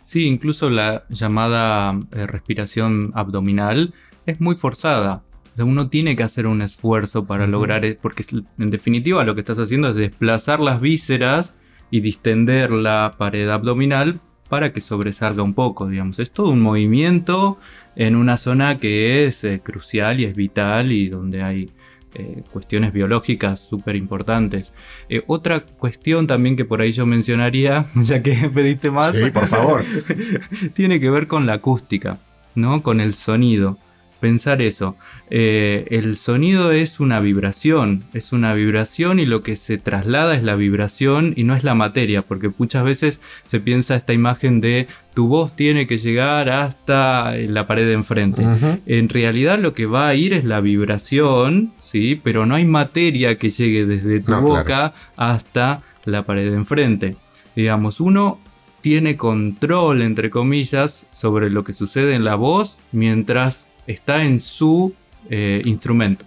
Sí, 0.02 0.26
incluso 0.26 0.70
la 0.70 1.04
llamada 1.08 1.98
eh, 2.12 2.26
respiración 2.26 3.12
abdominal 3.14 3.94
es 4.26 4.40
muy 4.40 4.54
forzada. 4.54 5.22
O 5.52 5.56
sea, 5.56 5.64
uno 5.64 5.88
tiene 5.88 6.16
que 6.16 6.22
hacer 6.22 6.46
un 6.46 6.62
esfuerzo 6.62 7.26
para 7.26 7.46
lograr, 7.46 7.84
e- 7.84 7.94
porque 8.00 8.24
en 8.58 8.70
definitiva 8.70 9.24
lo 9.24 9.34
que 9.34 9.40
estás 9.40 9.58
haciendo 9.58 9.88
es 9.90 9.94
desplazar 9.94 10.60
las 10.60 10.80
vísceras 10.80 11.54
y 11.90 12.00
distender 12.00 12.70
la 12.70 13.14
pared 13.18 13.48
abdominal 13.48 14.20
para 14.48 14.72
que 14.72 14.80
sobresalga 14.80 15.42
un 15.42 15.54
poco, 15.54 15.88
digamos. 15.88 16.18
Es 16.18 16.30
todo 16.30 16.50
un 16.50 16.60
movimiento 16.60 17.58
en 17.96 18.16
una 18.16 18.36
zona 18.36 18.78
que 18.78 19.26
es 19.26 19.44
eh, 19.44 19.60
crucial 19.62 20.20
y 20.20 20.24
es 20.24 20.34
vital 20.34 20.92
y 20.92 21.08
donde 21.08 21.42
hay 21.42 21.70
eh, 22.14 22.42
cuestiones 22.52 22.92
biológicas 22.92 23.60
súper 23.60 23.96
importantes. 23.96 24.72
Eh, 25.08 25.22
otra 25.26 25.60
cuestión 25.60 26.26
también 26.26 26.56
que 26.56 26.64
por 26.64 26.80
ahí 26.80 26.92
yo 26.92 27.06
mencionaría, 27.06 27.86
ya 27.96 28.22
que 28.22 28.50
pediste 28.54 28.90
más, 28.90 29.16
Sí, 29.16 29.30
por 29.30 29.46
favor. 29.46 29.84
tiene 30.74 31.00
que 31.00 31.10
ver 31.10 31.26
con 31.26 31.46
la 31.46 31.54
acústica, 31.54 32.18
¿no? 32.54 32.82
Con 32.82 33.00
el 33.00 33.14
sonido. 33.14 33.78
Pensar 34.20 34.60
eso. 34.62 34.96
Eh, 35.30 35.86
el 35.90 36.16
sonido 36.16 36.72
es 36.72 37.00
una 37.00 37.20
vibración, 37.20 38.04
es 38.12 38.32
una 38.32 38.52
vibración 38.52 39.18
y 39.18 39.26
lo 39.26 39.42
que 39.42 39.56
se 39.56 39.78
traslada 39.78 40.34
es 40.34 40.42
la 40.42 40.56
vibración 40.56 41.32
y 41.36 41.44
no 41.44 41.54
es 41.54 41.64
la 41.64 41.74
materia, 41.74 42.22
porque 42.22 42.52
muchas 42.56 42.84
veces 42.84 43.20
se 43.44 43.60
piensa 43.60 43.96
esta 43.96 44.12
imagen 44.12 44.60
de 44.60 44.88
tu 45.14 45.28
voz 45.28 45.54
tiene 45.56 45.86
que 45.86 45.98
llegar 45.98 46.50
hasta 46.50 47.34
la 47.36 47.66
pared 47.66 47.86
de 47.86 47.94
enfrente. 47.94 48.46
En 48.86 49.08
realidad 49.08 49.58
lo 49.58 49.74
que 49.74 49.86
va 49.86 50.08
a 50.08 50.14
ir 50.14 50.32
es 50.32 50.44
la 50.44 50.60
vibración, 50.60 51.72
¿sí? 51.80 52.20
Pero 52.22 52.46
no 52.46 52.54
hay 52.54 52.64
materia 52.64 53.36
que 53.36 53.50
llegue 53.50 53.86
desde 53.86 54.20
tu 54.20 54.32
No, 54.32 54.42
boca 54.42 54.92
hasta 55.16 55.82
la 56.04 56.24
pared 56.24 56.50
de 56.50 56.56
enfrente. 56.56 57.16
Digamos, 57.56 58.00
uno 58.00 58.38
tiene 58.80 59.16
control, 59.16 60.02
entre 60.02 60.30
comillas, 60.30 61.06
sobre 61.10 61.50
lo 61.50 61.64
que 61.64 61.72
sucede 61.72 62.14
en 62.14 62.24
la 62.24 62.34
voz 62.34 62.80
mientras 62.92 63.68
está 63.86 64.24
en 64.24 64.40
su 64.40 64.94
eh, 65.28 65.62
instrumento. 65.64 66.24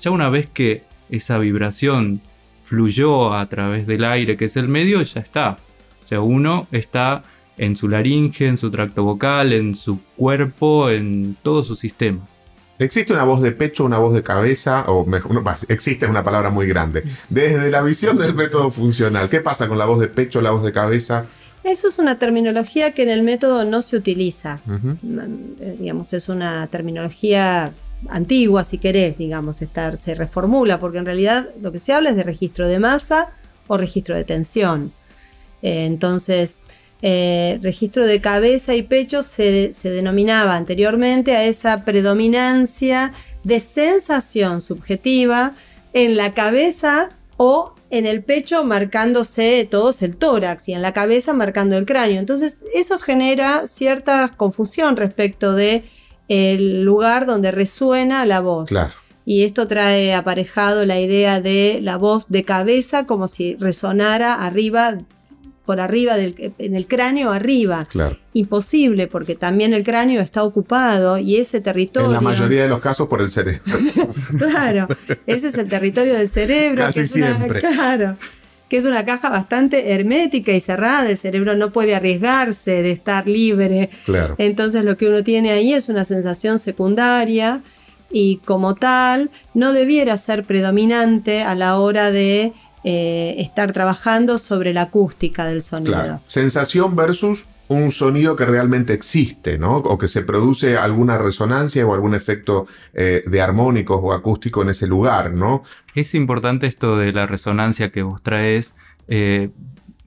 Ya 0.00 0.10
una 0.10 0.28
vez 0.30 0.48
que 0.52 0.84
esa 1.10 1.38
vibración 1.38 2.20
fluyó 2.64 3.34
a 3.34 3.48
través 3.48 3.86
del 3.86 4.04
aire, 4.04 4.36
que 4.36 4.46
es 4.46 4.56
el 4.56 4.68
medio, 4.68 5.02
ya 5.02 5.20
está. 5.20 5.58
O 6.02 6.06
sea, 6.06 6.20
uno 6.20 6.66
está 6.72 7.22
en 7.58 7.76
su 7.76 7.88
laringe, 7.88 8.48
en 8.48 8.56
su 8.56 8.70
tracto 8.70 9.04
vocal, 9.04 9.52
en 9.52 9.74
su 9.74 10.00
cuerpo, 10.16 10.90
en 10.90 11.36
todo 11.42 11.64
su 11.64 11.76
sistema. 11.76 12.26
¿Existe 12.78 13.12
una 13.12 13.24
voz 13.24 13.42
de 13.42 13.52
pecho, 13.52 13.84
una 13.84 13.98
voz 13.98 14.14
de 14.14 14.22
cabeza? 14.22 14.84
O 14.88 15.06
mejor, 15.06 15.34
no, 15.34 15.44
existe 15.68 16.06
una 16.06 16.24
palabra 16.24 16.50
muy 16.50 16.66
grande. 16.66 17.04
Desde 17.28 17.70
la 17.70 17.82
visión 17.82 18.16
del 18.16 18.34
método 18.34 18.70
funcional, 18.70 19.28
¿qué 19.28 19.40
pasa 19.40 19.68
con 19.68 19.78
la 19.78 19.84
voz 19.84 20.00
de 20.00 20.08
pecho, 20.08 20.40
la 20.40 20.50
voz 20.50 20.64
de 20.64 20.72
cabeza? 20.72 21.26
Eso 21.64 21.88
es 21.88 21.98
una 21.98 22.18
terminología 22.18 22.92
que 22.92 23.02
en 23.02 23.08
el 23.08 23.22
método 23.22 23.64
no 23.64 23.82
se 23.82 23.96
utiliza. 23.96 24.60
Mm, 24.66 25.28
eh, 25.60 25.76
digamos, 25.78 26.12
es 26.12 26.28
una 26.28 26.66
terminología 26.66 27.72
antigua, 28.08 28.64
si 28.64 28.78
querés, 28.78 29.16
digamos, 29.16 29.62
estar, 29.62 29.96
se 29.96 30.14
reformula, 30.14 30.80
porque 30.80 30.98
en 30.98 31.06
realidad 31.06 31.48
lo 31.60 31.70
que 31.70 31.78
se 31.78 31.92
habla 31.92 32.10
es 32.10 32.16
de 32.16 32.24
registro 32.24 32.66
de 32.66 32.78
masa 32.78 33.30
o 33.68 33.76
registro 33.76 34.16
de 34.16 34.24
tensión. 34.24 34.92
Eh, 35.62 35.84
entonces, 35.84 36.58
eh, 37.00 37.58
registro 37.62 38.06
de 38.06 38.20
cabeza 38.20 38.74
y 38.74 38.82
pecho 38.82 39.22
se, 39.22 39.72
se 39.72 39.90
denominaba 39.90 40.56
anteriormente 40.56 41.36
a 41.36 41.44
esa 41.44 41.84
predominancia 41.84 43.12
de 43.44 43.60
sensación 43.60 44.60
subjetiva 44.60 45.54
en 45.92 46.16
la 46.16 46.34
cabeza 46.34 47.10
o 47.44 47.74
en 47.90 48.06
el 48.06 48.22
pecho 48.22 48.62
marcándose 48.62 49.66
todos 49.68 50.02
el 50.02 50.16
tórax 50.16 50.68
y 50.68 50.74
en 50.74 50.80
la 50.80 50.92
cabeza 50.92 51.32
marcando 51.32 51.76
el 51.76 51.86
cráneo. 51.86 52.20
Entonces 52.20 52.58
eso 52.72 53.00
genera 53.00 53.66
cierta 53.66 54.28
confusión 54.36 54.96
respecto 54.96 55.52
de 55.52 55.82
el 56.28 56.84
lugar 56.84 57.26
donde 57.26 57.50
resuena 57.50 58.24
la 58.26 58.38
voz. 58.38 58.68
Claro. 58.68 58.92
Y 59.24 59.42
esto 59.42 59.66
trae 59.66 60.14
aparejado 60.14 60.86
la 60.86 61.00
idea 61.00 61.40
de 61.40 61.80
la 61.82 61.96
voz 61.96 62.28
de 62.28 62.44
cabeza 62.44 63.06
como 63.06 63.26
si 63.26 63.56
resonara 63.56 64.34
arriba, 64.34 64.98
por 65.72 65.80
arriba, 65.80 66.18
del, 66.18 66.52
en 66.58 66.74
el 66.74 66.86
cráneo 66.86 67.32
arriba. 67.32 67.86
Claro. 67.88 68.18
Imposible, 68.34 69.06
porque 69.06 69.36
también 69.36 69.72
el 69.72 69.84
cráneo 69.84 70.20
está 70.20 70.42
ocupado 70.42 71.16
y 71.16 71.36
ese 71.38 71.62
territorio... 71.62 72.08
En 72.08 72.12
la 72.12 72.20
mayoría 72.20 72.64
de 72.64 72.68
los 72.68 72.80
casos 72.82 73.08
por 73.08 73.22
el 73.22 73.30
cerebro. 73.30 73.62
claro, 74.38 74.86
ese 75.26 75.48
es 75.48 75.56
el 75.56 75.70
territorio 75.70 76.12
del 76.12 76.28
cerebro. 76.28 76.82
Casi 76.84 77.00
que 77.00 77.04
es 77.04 77.16
una- 77.16 77.36
siempre. 77.38 77.60
claro, 77.60 78.16
que 78.68 78.76
es 78.76 78.84
una 78.84 79.06
caja 79.06 79.30
bastante 79.30 79.94
hermética 79.94 80.52
y 80.52 80.60
cerrada. 80.60 81.08
El 81.08 81.16
cerebro 81.16 81.56
no 81.56 81.72
puede 81.72 81.94
arriesgarse 81.94 82.82
de 82.82 82.90
estar 82.90 83.26
libre. 83.26 83.88
Claro. 84.04 84.34
Entonces 84.36 84.84
lo 84.84 84.98
que 84.98 85.08
uno 85.08 85.24
tiene 85.24 85.52
ahí 85.52 85.72
es 85.72 85.88
una 85.88 86.04
sensación 86.04 86.58
secundaria 86.58 87.62
y 88.10 88.42
como 88.44 88.74
tal 88.74 89.30
no 89.54 89.72
debiera 89.72 90.18
ser 90.18 90.44
predominante 90.44 91.40
a 91.42 91.54
la 91.54 91.78
hora 91.78 92.10
de 92.10 92.52
eh, 92.84 93.34
estar 93.38 93.72
trabajando 93.72 94.38
sobre 94.38 94.72
la 94.72 94.82
acústica 94.82 95.46
del 95.46 95.62
sonido. 95.62 95.92
Claro. 95.92 96.20
Sensación 96.26 96.96
versus 96.96 97.46
un 97.68 97.90
sonido 97.90 98.36
que 98.36 98.44
realmente 98.44 98.92
existe, 98.92 99.58
¿no? 99.58 99.76
O 99.76 99.98
que 99.98 100.08
se 100.08 100.22
produce 100.22 100.76
alguna 100.76 101.18
resonancia 101.18 101.86
o 101.86 101.94
algún 101.94 102.14
efecto 102.14 102.66
eh, 102.92 103.22
de 103.26 103.40
armónicos 103.40 104.00
o 104.02 104.12
acústico 104.12 104.62
en 104.62 104.70
ese 104.70 104.86
lugar, 104.86 105.32
¿no? 105.32 105.62
Es 105.94 106.14
importante 106.14 106.66
esto 106.66 106.98
de 106.98 107.12
la 107.12 107.26
resonancia 107.26 107.90
que 107.90 108.02
vos 108.02 108.22
traes. 108.22 108.74
eh, 109.08 109.50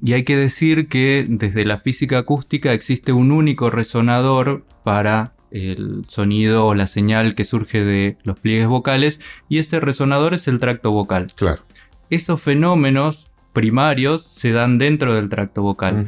y 0.02 0.14
hay 0.14 0.24
que 0.24 0.38
decir 0.38 0.88
que 0.88 1.26
desde 1.28 1.66
la 1.66 1.78
física 1.78 2.20
acústica 2.20 2.74
existe 2.74 3.12
un 3.12 3.32
único 3.32 3.72
resonador 3.72 4.64
para 4.84 5.34
el 5.50 6.04
sonido 6.08 6.68
o 6.68 6.76
la 6.76 6.86
señal 6.86 7.34
que 7.34 7.46
surge 7.46 7.84
de 7.84 8.18
los 8.24 8.40
pliegues 8.40 8.68
vocales 8.68 9.20
y 9.48 9.60
ese 9.60 9.80
resonador 9.80 10.34
es 10.34 10.48
el 10.48 10.60
tracto 10.60 10.92
vocal. 10.92 11.28
Claro. 11.36 11.64
Esos 12.10 12.42
fenómenos 12.42 13.30
primarios 13.54 14.22
se 14.22 14.52
dan 14.52 14.78
dentro 14.78 15.14
del 15.14 15.30
tracto 15.30 15.62
vocal. 15.62 16.06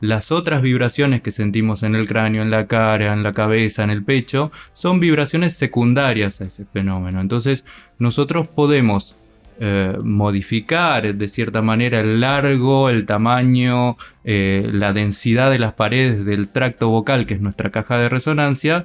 Las 0.00 0.30
otras 0.30 0.60
vibraciones 0.60 1.22
que 1.22 1.32
sentimos 1.32 1.82
en 1.82 1.94
el 1.94 2.06
cráneo, 2.06 2.42
en 2.42 2.50
la 2.50 2.66
cara, 2.66 3.12
en 3.12 3.22
la 3.22 3.32
cabeza, 3.32 3.82
en 3.82 3.90
el 3.90 4.04
pecho, 4.04 4.52
son 4.72 5.00
vibraciones 5.00 5.54
secundarias 5.54 6.40
a 6.40 6.44
ese 6.44 6.66
fenómeno. 6.66 7.20
Entonces, 7.20 7.64
nosotros 7.98 8.46
podemos 8.46 9.16
eh, 9.58 9.96
modificar 10.02 11.14
de 11.14 11.28
cierta 11.28 11.62
manera 11.62 12.00
el 12.00 12.20
largo, 12.20 12.90
el 12.90 13.06
tamaño, 13.06 13.96
eh, 14.24 14.68
la 14.70 14.92
densidad 14.92 15.50
de 15.50 15.58
las 15.58 15.72
paredes 15.72 16.26
del 16.26 16.48
tracto 16.48 16.90
vocal, 16.90 17.24
que 17.24 17.34
es 17.34 17.40
nuestra 17.40 17.70
caja 17.70 17.96
de 17.96 18.10
resonancia, 18.10 18.84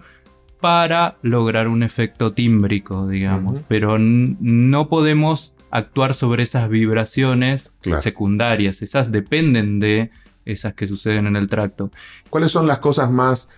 para 0.62 1.18
lograr 1.24 1.68
un 1.68 1.84
efecto 1.84 2.32
tímbrico, 2.32 3.08
digamos. 3.08 3.62
Pero 3.68 3.98
no 4.00 4.88
podemos 4.88 5.54
actuar 5.72 6.14
sobre 6.14 6.44
esas 6.44 6.70
vibraciones 6.70 7.72
Claro. 7.82 8.02
secundarias. 8.02 8.82
Esas 8.82 9.12
dependen 9.12 9.80
de 9.80 10.12
esas 10.46 10.74
que 10.74 10.88
suceden 10.88 11.28
en 11.28 11.36
el 11.36 11.48
tracto. 11.48 11.92
¿Cuáles 12.30 12.52
son 12.52 12.68
las 12.68 12.80
cosas 12.80 13.10
más 13.12 13.50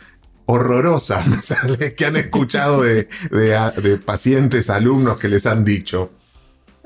horrorosas 0.45 1.25
que 1.97 2.05
han 2.05 2.15
escuchado 2.17 2.81
de, 2.83 3.07
de- 3.31 3.71
de 3.81 3.97
pacientes, 3.97 4.69
alumnos 4.69 5.17
que 5.17 5.29
les 5.29 5.45
han 5.45 5.63
dicho? 5.65 6.11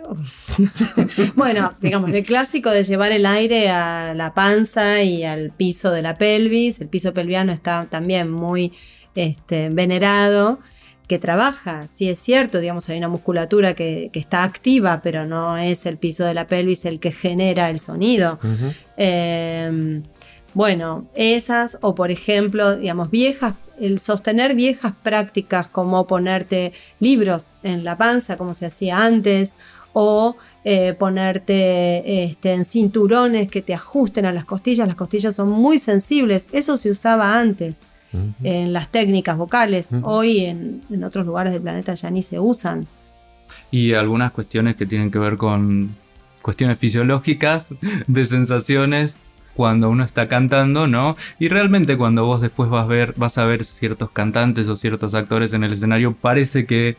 Bueno, 1.36 1.74
digamos, 1.82 2.12
el 2.14 2.24
clásico 2.26 2.70
de 2.70 2.84
llevar 2.84 3.12
el 3.12 3.26
aire 3.26 3.70
a 3.70 4.14
la 4.16 4.34
panza 4.34 5.02
y 5.04 5.24
al 5.24 5.52
piso 5.52 5.92
de 5.92 6.02
la 6.02 6.18
pelvis. 6.18 6.80
El 6.82 6.88
piso 6.88 7.14
pelviano 7.14 7.52
está 7.52 7.88
también 7.90 8.32
muy 8.32 8.72
este, 9.16 9.70
venerado, 9.70 10.60
que 11.08 11.20
trabaja, 11.20 11.88
sí 11.88 12.10
es 12.10 12.20
cierto, 12.20 12.60
digamos, 12.60 12.90
hay 12.90 12.98
una 12.98 13.08
musculatura 13.08 13.74
que, 13.74 14.10
que 14.12 14.20
está 14.20 14.44
activa, 14.44 15.02
pero 15.02 15.26
no 15.26 15.58
es 15.58 15.86
el 15.86 15.98
piso 15.98 16.26
de 16.26 16.34
la 16.34 16.48
pelvis 16.48 16.84
el 16.86 17.00
que 17.00 17.12
genera 17.12 17.70
el 17.70 17.80
sonido. 17.80 18.40
Eh, 18.98 20.02
bueno, 20.54 21.08
esas 21.16 21.78
o 21.82 21.96
por 21.96 22.12
ejemplo, 22.12 22.76
digamos, 22.76 23.10
viejas, 23.10 23.56
el 23.80 24.00
sostener 24.00 24.56
viejas 24.56 24.94
prácticas 25.02 25.68
como 25.68 26.08
ponerte 26.08 26.74
libros 27.00 27.54
en 27.64 27.84
la 27.84 27.96
panza 27.98 28.36
como 28.38 28.54
se 28.54 28.66
hacía 28.66 28.98
antes 28.98 29.56
o 29.94 30.36
eh, 30.64 30.94
ponerte 30.94 32.24
este, 32.24 32.54
en 32.54 32.66
cinturones 32.66 33.50
que 33.50 33.62
te 33.62 33.74
ajusten 33.74 34.26
a 34.26 34.32
las 34.32 34.46
costillas, 34.46 34.88
las 34.88 34.96
costillas 34.96 35.36
son 35.36 35.50
muy 35.50 35.80
sensibles, 35.80 36.50
eso 36.52 36.76
se 36.76 36.90
usaba 36.90 37.38
antes 37.38 37.84
En 38.44 38.74
las 38.74 38.90
técnicas 38.92 39.38
vocales, 39.38 39.92
hoy 40.04 40.46
en, 40.46 40.82
en 40.90 41.04
otros 41.04 41.26
lugares 41.26 41.54
del 41.54 41.62
planeta 41.62 41.94
ya 41.94 42.10
ni 42.10 42.24
se 42.24 42.40
usan. 42.40 42.88
Y 43.72 43.94
algunas 43.94 44.32
cuestiones 44.32 44.76
que 44.76 44.86
tienen 44.86 45.12
que 45.12 45.20
ver 45.20 45.38
con 45.38 45.96
cuestiones 46.42 46.80
fisiológicas, 46.80 47.74
de 48.08 48.26
sensaciones 48.26 49.20
cuando 49.54 49.90
uno 49.90 50.04
está 50.04 50.28
cantando, 50.28 50.88
¿no? 50.88 51.18
Y 51.40 51.50
realmente 51.50 51.98
cuando 51.98 52.26
vos 52.26 52.42
después 52.42 52.70
vas 52.70 52.84
a 52.84 52.88
ver, 52.88 53.14
vas 53.18 53.38
a 53.40 53.46
ver 53.46 53.66
ciertos 53.66 54.12
cantantes 54.12 54.68
o 54.68 54.76
ciertos 54.76 55.16
actores 55.16 55.52
en 55.54 55.64
el 55.64 55.74
escenario, 55.74 56.14
parece 56.14 56.68
que 56.68 56.96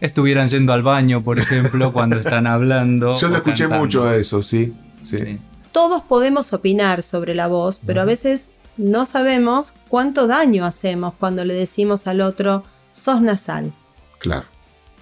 estuvieran 0.00 0.48
yendo 0.48 0.72
al 0.72 0.82
baño, 0.82 1.22
por 1.22 1.38
ejemplo, 1.38 1.92
cuando 1.92 2.18
están 2.18 2.46
hablando. 2.46 3.16
Yo 3.16 3.28
lo 3.28 3.36
escuché 3.36 3.64
cantando. 3.64 3.84
mucho 3.84 4.04
a 4.04 4.16
eso, 4.16 4.40
sí. 4.40 4.72
sí. 5.02 5.18
Sí. 5.18 5.38
todos 5.72 6.02
podemos 6.02 6.52
opinar 6.52 7.02
sobre 7.02 7.34
la 7.34 7.48
voz, 7.48 7.80
pero 7.84 8.00
a 8.00 8.04
veces 8.04 8.50
no 8.76 9.04
sabemos 9.04 9.74
cuánto 9.88 10.26
daño 10.26 10.64
hacemos 10.64 11.14
cuando 11.18 11.44
le 11.44 11.54
decimos 11.54 12.06
al 12.06 12.20
otro, 12.20 12.62
sos 12.92 13.20
nasal. 13.22 13.72
Claro. 14.18 14.46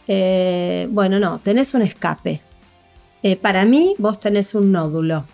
Eh, 0.07 0.89
bueno, 0.91 1.19
no, 1.19 1.41
tenés 1.41 1.75
un 1.75 1.83
escape. 1.83 2.43
Eh, 3.23 3.37
para 3.37 3.65
mí, 3.65 3.95
vos 3.99 4.21
tenés 4.21 4.55
un 4.55 4.71
nódulo. 4.73 5.25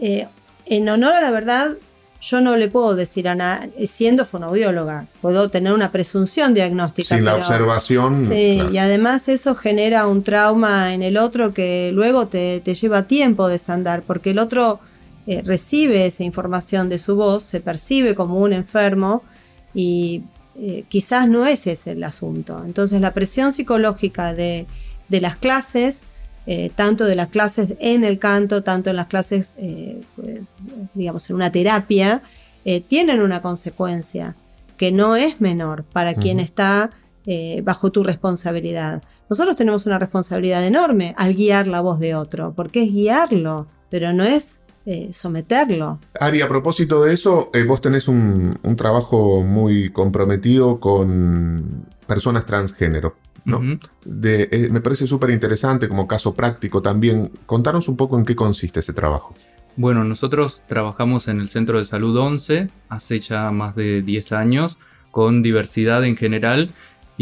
Eh, 0.00 0.26
en 0.66 0.88
honor 0.88 1.14
a 1.14 1.20
la 1.20 1.30
verdad, 1.32 1.76
yo 2.20 2.40
no 2.40 2.56
le 2.56 2.68
puedo 2.68 2.94
decir 2.94 3.28
a 3.28 3.34
nadie, 3.34 3.86
siendo 3.86 4.24
fonoaudióloga, 4.24 5.06
puedo 5.20 5.48
tener 5.50 5.72
una 5.72 5.90
presunción 5.90 6.54
diagnóstica. 6.54 7.16
Sin 7.16 7.24
la 7.24 7.32
pero- 7.32 7.44
observación. 7.46 8.14
Sí, 8.14 8.56
claro. 8.60 8.70
y 8.72 8.78
además 8.78 9.28
eso 9.28 9.54
genera 9.54 10.06
un 10.06 10.22
trauma 10.22 10.94
en 10.94 11.02
el 11.02 11.16
otro 11.16 11.52
que 11.52 11.90
luego 11.92 12.28
te, 12.28 12.60
te 12.60 12.74
lleva 12.74 13.08
tiempo 13.08 13.48
desandar, 13.48 14.02
porque 14.02 14.30
el 14.30 14.38
otro 14.38 14.80
eh, 15.30 15.42
recibe 15.44 16.06
esa 16.06 16.24
información 16.24 16.88
de 16.88 16.98
su 16.98 17.14
voz, 17.14 17.44
se 17.44 17.60
percibe 17.60 18.14
como 18.14 18.38
un 18.38 18.52
enfermo 18.52 19.22
y 19.72 20.24
eh, 20.56 20.84
quizás 20.88 21.28
no 21.28 21.46
ese 21.46 21.72
es 21.72 21.86
el 21.86 22.02
asunto. 22.02 22.62
Entonces 22.66 23.00
la 23.00 23.14
presión 23.14 23.52
psicológica 23.52 24.34
de, 24.34 24.66
de 25.08 25.20
las 25.20 25.36
clases, 25.36 26.02
eh, 26.46 26.70
tanto 26.74 27.04
de 27.04 27.14
las 27.14 27.28
clases 27.28 27.76
en 27.78 28.02
el 28.02 28.18
canto, 28.18 28.64
tanto 28.64 28.90
en 28.90 28.96
las 28.96 29.06
clases, 29.06 29.54
digamos, 30.94 31.30
en 31.30 31.36
una 31.36 31.52
terapia, 31.52 32.22
tienen 32.88 33.20
una 33.20 33.40
consecuencia 33.40 34.34
que 34.76 34.90
no 34.90 35.14
es 35.14 35.40
menor 35.40 35.84
para 35.84 36.14
quien 36.14 36.40
está 36.40 36.90
eh, 37.26 37.60
bajo 37.62 37.92
tu 37.92 38.02
responsabilidad. 38.02 39.02
Nosotros 39.28 39.54
tenemos 39.54 39.84
una 39.84 39.98
responsabilidad 39.98 40.66
enorme 40.66 41.14
al 41.18 41.34
guiar 41.34 41.66
la 41.66 41.82
voz 41.82 42.00
de 42.00 42.14
otro, 42.14 42.54
porque 42.56 42.82
es 42.82 42.92
guiarlo, 42.92 43.66
pero 43.90 44.14
no 44.14 44.24
es 44.24 44.62
eh, 44.86 45.10
someterlo. 45.12 45.98
Ari, 46.18 46.40
a 46.40 46.48
propósito 46.48 47.02
de 47.02 47.12
eso, 47.14 47.50
eh, 47.54 47.64
vos 47.64 47.80
tenés 47.80 48.08
un, 48.08 48.58
un 48.62 48.76
trabajo 48.76 49.42
muy 49.42 49.90
comprometido 49.90 50.80
con 50.80 51.86
personas 52.06 52.46
transgénero. 52.46 53.14
¿no? 53.44 53.60
De- 54.04 54.48
eh, 54.52 54.68
me 54.70 54.80
parece 54.80 55.06
súper 55.06 55.30
interesante 55.30 55.88
como 55.88 56.06
caso 56.06 56.34
práctico 56.34 56.82
también. 56.82 57.30
Contanos 57.46 57.88
un 57.88 57.96
poco 57.96 58.18
en 58.18 58.24
qué 58.24 58.36
consiste 58.36 58.80
ese 58.80 58.92
trabajo. 58.92 59.34
Bueno, 59.76 60.04
nosotros 60.04 60.62
trabajamos 60.68 61.26
en 61.28 61.40
el 61.40 61.48
Centro 61.48 61.78
de 61.78 61.84
Salud 61.84 62.16
11 62.18 62.68
hace 62.88 63.20
ya 63.20 63.50
más 63.50 63.74
de 63.76 64.02
10 64.02 64.32
años 64.32 64.78
con 65.10 65.42
diversidad 65.42 66.04
en 66.04 66.16
general 66.16 66.70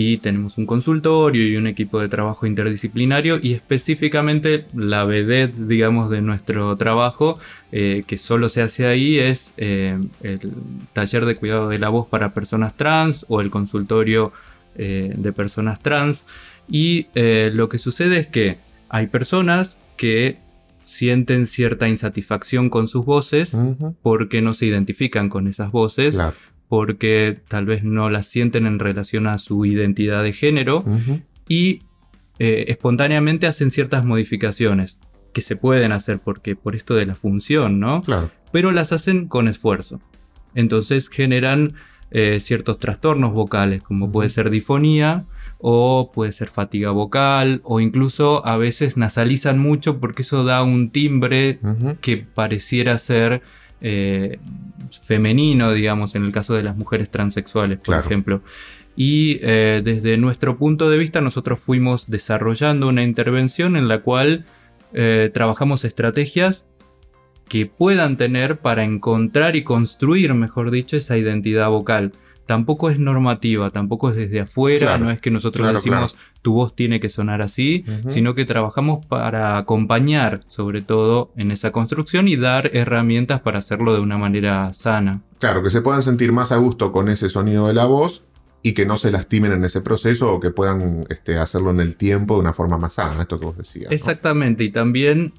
y 0.00 0.18
tenemos 0.18 0.58
un 0.58 0.66
consultorio 0.66 1.44
y 1.44 1.56
un 1.56 1.66
equipo 1.66 1.98
de 1.98 2.08
trabajo 2.08 2.46
interdisciplinario 2.46 3.40
y 3.42 3.54
específicamente 3.54 4.64
la 4.72 5.04
vedette, 5.04 5.66
digamos, 5.66 6.08
de 6.08 6.22
nuestro 6.22 6.76
trabajo 6.76 7.40
eh, 7.72 8.04
que 8.06 8.16
solo 8.16 8.48
se 8.48 8.62
hace 8.62 8.86
ahí 8.86 9.18
es 9.18 9.54
eh, 9.56 9.98
el 10.22 10.52
taller 10.92 11.26
de 11.26 11.34
cuidado 11.34 11.68
de 11.68 11.80
la 11.80 11.88
voz 11.88 12.06
para 12.06 12.32
personas 12.32 12.76
trans 12.76 13.26
o 13.28 13.40
el 13.40 13.50
consultorio 13.50 14.32
eh, 14.76 15.12
de 15.16 15.32
personas 15.32 15.80
trans 15.80 16.26
y 16.70 17.08
lo 17.52 17.68
que 17.68 17.78
sucede 17.78 18.18
es 18.18 18.28
que 18.28 18.58
hay 18.88 19.08
personas 19.08 19.78
que 19.96 20.38
sienten 20.84 21.48
cierta 21.48 21.88
insatisfacción 21.88 22.70
con 22.70 22.86
sus 22.86 23.04
voces 23.04 23.56
porque 24.02 24.42
no 24.42 24.54
se 24.54 24.66
identifican 24.66 25.28
con 25.28 25.48
esas 25.48 25.72
voces, 25.72 26.14
Claro. 26.14 26.36
Porque 26.68 27.40
tal 27.48 27.66
vez 27.66 27.82
no 27.84 28.10
las 28.10 28.26
sienten 28.26 28.66
en 28.66 28.78
relación 28.78 29.26
a 29.26 29.38
su 29.38 29.64
identidad 29.64 30.22
de 30.22 30.32
género 30.32 30.84
y 31.48 31.82
eh, 32.38 32.66
espontáneamente 32.68 33.46
hacen 33.46 33.70
ciertas 33.70 34.04
modificaciones 34.04 34.98
que 35.32 35.42
se 35.42 35.56
pueden 35.56 35.92
hacer 35.92 36.20
porque 36.20 36.56
por 36.56 36.76
esto 36.76 36.94
de 36.94 37.06
la 37.06 37.14
función, 37.14 37.80
¿no? 37.80 38.02
Claro. 38.02 38.30
Pero 38.52 38.72
las 38.72 38.92
hacen 38.92 39.28
con 39.28 39.48
esfuerzo. 39.48 40.00
Entonces 40.54 41.08
generan 41.08 41.74
eh, 42.10 42.40
ciertos 42.40 42.78
trastornos 42.78 43.32
vocales, 43.32 43.82
como 43.82 44.10
puede 44.10 44.30
ser 44.30 44.50
difonía 44.50 45.26
o 45.58 46.10
puede 46.12 46.32
ser 46.32 46.48
fatiga 46.48 46.90
vocal 46.90 47.60
o 47.64 47.80
incluso 47.80 48.46
a 48.46 48.56
veces 48.56 48.96
nasalizan 48.96 49.58
mucho 49.58 50.00
porque 50.00 50.22
eso 50.22 50.44
da 50.44 50.62
un 50.62 50.90
timbre 50.90 51.60
que 52.00 52.16
pareciera 52.16 52.96
ser 52.98 53.42
eh, 53.80 54.38
femenino, 55.02 55.72
digamos, 55.72 56.14
en 56.14 56.24
el 56.24 56.32
caso 56.32 56.54
de 56.54 56.62
las 56.62 56.76
mujeres 56.76 57.10
transexuales, 57.10 57.78
por 57.78 57.96
ejemplo. 57.96 58.42
Y 58.96 59.38
eh, 59.42 59.80
desde 59.84 60.16
nuestro 60.18 60.58
punto 60.58 60.90
de 60.90 60.98
vista 60.98 61.20
nosotros 61.20 61.60
fuimos 61.60 62.10
desarrollando 62.10 62.88
una 62.88 63.04
intervención 63.04 63.76
en 63.76 63.86
la 63.86 64.00
cual 64.00 64.44
eh, 64.92 65.30
trabajamos 65.32 65.84
estrategias 65.84 66.66
que 67.48 67.66
puedan 67.66 68.16
tener 68.16 68.58
para 68.58 68.84
encontrar 68.84 69.56
y 69.56 69.62
construir, 69.62 70.34
mejor 70.34 70.70
dicho, 70.70 70.96
esa 70.96 71.16
identidad 71.16 71.68
vocal 71.68 72.12
tampoco 72.48 72.88
es 72.88 72.98
normativa, 72.98 73.70
tampoco 73.70 74.08
es 74.08 74.16
desde 74.16 74.40
afuera, 74.40 74.96
no 74.96 75.10
es 75.10 75.20
que 75.20 75.30
nosotros 75.30 75.70
decimos 75.70 76.16
tu 76.40 76.54
voz 76.54 76.74
tiene 76.74 76.98
que 76.98 77.10
sonar 77.10 77.42
así, 77.42 77.84
sino 78.08 78.34
que 78.34 78.46
trabajamos 78.46 79.04
para 79.04 79.58
acompañar 79.58 80.40
sobre 80.46 80.80
todo 80.80 81.30
en 81.36 81.50
esa 81.50 81.72
construcción 81.72 82.26
y 82.26 82.36
dar 82.36 82.74
herramientas 82.74 83.42
para 83.42 83.58
hacerlo 83.58 83.92
de 83.92 84.00
una 84.00 84.16
manera 84.16 84.72
sana. 84.72 85.20
Claro, 85.38 85.62
que 85.62 85.68
se 85.68 85.82
puedan 85.82 86.00
sentir 86.00 86.32
más 86.32 86.50
a 86.50 86.56
gusto 86.56 86.90
con 86.90 87.10
ese 87.10 87.28
sonido 87.28 87.66
de 87.66 87.74
la 87.74 87.84
voz 87.84 88.24
y 88.62 88.72
que 88.72 88.86
no 88.86 88.96
se 88.96 89.10
lastimen 89.10 89.52
en 89.52 89.66
ese 89.66 89.82
proceso 89.82 90.32
o 90.32 90.40
que 90.40 90.50
puedan 90.50 91.06
este, 91.10 91.36
hacerlo 91.36 91.70
en 91.70 91.80
el 91.80 91.96
tiempo 91.96 92.36
de 92.36 92.40
una 92.40 92.54
forma 92.54 92.78
más 92.78 92.94
sana, 92.94 93.20
esto 93.20 93.38
que 93.38 93.44
vos 93.44 93.58
decías. 93.58 93.92
Exactamente, 93.92 94.64
y 94.64 94.70
también 94.70 95.34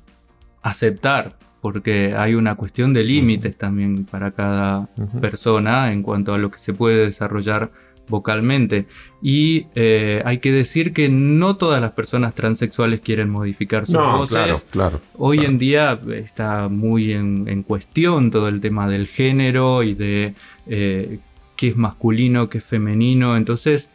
aceptar 0.61 1.39
porque 1.61 2.15
hay 2.17 2.35
una 2.35 2.55
cuestión 2.55 2.93
de 2.93 3.03
límites 3.03 3.57
también 3.57 4.05
para 4.05 4.31
cada 4.31 4.89
persona 5.21 5.91
en 5.91 6.03
cuanto 6.03 6.33
a 6.33 6.37
lo 6.37 6.51
que 6.51 6.59
se 6.59 6.73
puede 6.73 7.05
desarrollar 7.05 7.71
vocalmente. 8.09 8.87
Y 9.21 9.67
eh, 9.75 10.21
hay 10.25 10.39
que 10.39 10.51
decir 10.51 10.93
que 10.93 11.09
no 11.09 11.55
todas 11.55 11.81
las 11.81 11.91
personas 11.91 12.35
transexuales 12.35 12.99
quieren 12.99 13.29
modificar 13.29 13.85
sus 13.85 13.97
voces. 13.97 14.65
Claro, 14.69 14.99
Hoy 15.17 15.45
en 15.45 15.57
día 15.57 15.99
está 16.13 16.67
muy 16.67 17.13
en, 17.13 17.63
cuestión 17.63 18.31
todo 18.31 18.47
el 18.47 18.61
tema 18.61 18.87
del 18.87 19.07
género 19.07 19.83
y 19.83 19.93
de 19.93 20.33
eh, 20.67 21.19
qué 21.55 21.69
es 21.69 21.77
masculino, 21.77 22.49
qué 22.49 22.57
es 22.57 22.63
femenino. 22.63 23.37
Entonces, 23.37 23.89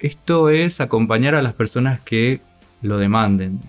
esto 0.00 0.50
es 0.50 0.80
acompañar 0.80 1.34
a 1.34 1.42
las 1.42 1.52
personas 1.52 2.00
que 2.00 2.40
lo 2.80 2.98
demanden. 2.98 3.60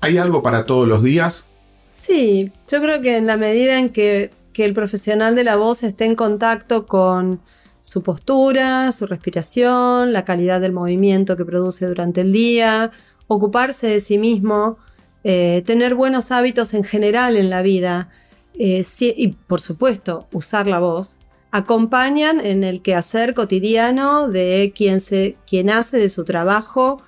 ¿Hay 0.00 0.16
algo 0.18 0.42
para 0.42 0.64
todos 0.64 0.88
los 0.88 1.02
días? 1.02 1.46
Sí, 1.88 2.52
yo 2.70 2.82
creo 2.82 3.00
que 3.00 3.16
en 3.16 3.26
la 3.26 3.38
medida 3.38 3.78
en 3.78 3.90
que, 3.90 4.30
el 4.58 4.74
profesional 4.74 5.36
de 5.36 5.44
la 5.44 5.54
voz 5.54 5.84
esté 5.84 6.04
en 6.04 6.16
contacto 6.16 6.84
con 6.84 7.40
su 7.80 8.02
postura, 8.02 8.90
su 8.90 9.06
respiración, 9.06 10.12
la 10.12 10.24
calidad 10.24 10.60
del 10.60 10.72
movimiento 10.72 11.36
que 11.36 11.44
produce 11.44 11.86
durante 11.86 12.22
el 12.22 12.32
día, 12.32 12.90
ocuparse 13.28 13.86
de 13.86 14.00
sí 14.00 14.18
mismo, 14.18 14.76
eh, 15.22 15.62
tener 15.64 15.94
buenos 15.94 16.32
hábitos 16.32 16.74
en 16.74 16.82
general 16.82 17.36
en 17.36 17.50
la 17.50 17.62
vida 17.62 18.08
eh, 18.54 18.84
y 19.00 19.28
por 19.28 19.60
supuesto 19.60 20.26
usar 20.32 20.66
la 20.66 20.80
voz, 20.80 21.18
acompañan 21.52 22.44
en 22.44 22.64
el 22.64 22.82
quehacer 22.82 23.34
cotidiano 23.34 24.26
de 24.26 24.72
quien, 24.74 25.00
se, 25.00 25.36
quien 25.46 25.70
hace 25.70 25.98
de 25.98 26.08
su 26.08 26.24
trabajo 26.24 27.00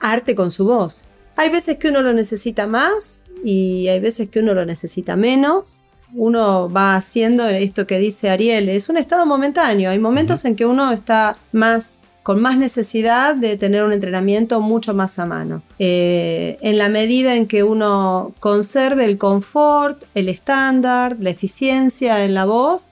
arte 0.00 0.34
con 0.34 0.50
su 0.50 0.64
voz. 0.64 1.02
Hay 1.36 1.50
veces 1.50 1.76
que 1.76 1.88
uno 1.88 2.02
lo 2.02 2.14
necesita 2.14 2.66
más 2.66 3.24
y 3.44 3.88
hay 3.88 4.00
veces 4.00 4.30
que 4.30 4.40
uno 4.40 4.54
lo 4.54 4.64
necesita 4.64 5.16
menos. 5.16 5.80
Uno 6.14 6.70
va 6.70 6.94
haciendo 6.94 7.46
esto 7.46 7.86
que 7.86 7.98
dice 7.98 8.30
Ariel, 8.30 8.70
es 8.70 8.88
un 8.88 8.96
estado 8.96 9.26
momentáneo. 9.26 9.90
Hay 9.90 9.98
momentos 9.98 10.44
en 10.46 10.56
que 10.56 10.64
uno 10.64 10.92
está 10.92 11.36
más 11.52 12.04
con 12.22 12.40
más 12.40 12.56
necesidad 12.56 13.36
de 13.36 13.56
tener 13.56 13.84
un 13.84 13.92
entrenamiento 13.92 14.60
mucho 14.60 14.94
más 14.94 15.18
a 15.20 15.26
mano. 15.26 15.62
Eh, 15.78 16.58
en 16.60 16.76
la 16.76 16.88
medida 16.88 17.36
en 17.36 17.46
que 17.46 17.62
uno 17.62 18.34
conserve 18.40 19.04
el 19.04 19.16
confort, 19.16 20.02
el 20.14 20.28
estándar, 20.28 21.16
la 21.20 21.30
eficiencia 21.30 22.24
en 22.24 22.34
la 22.34 22.44
voz, 22.44 22.90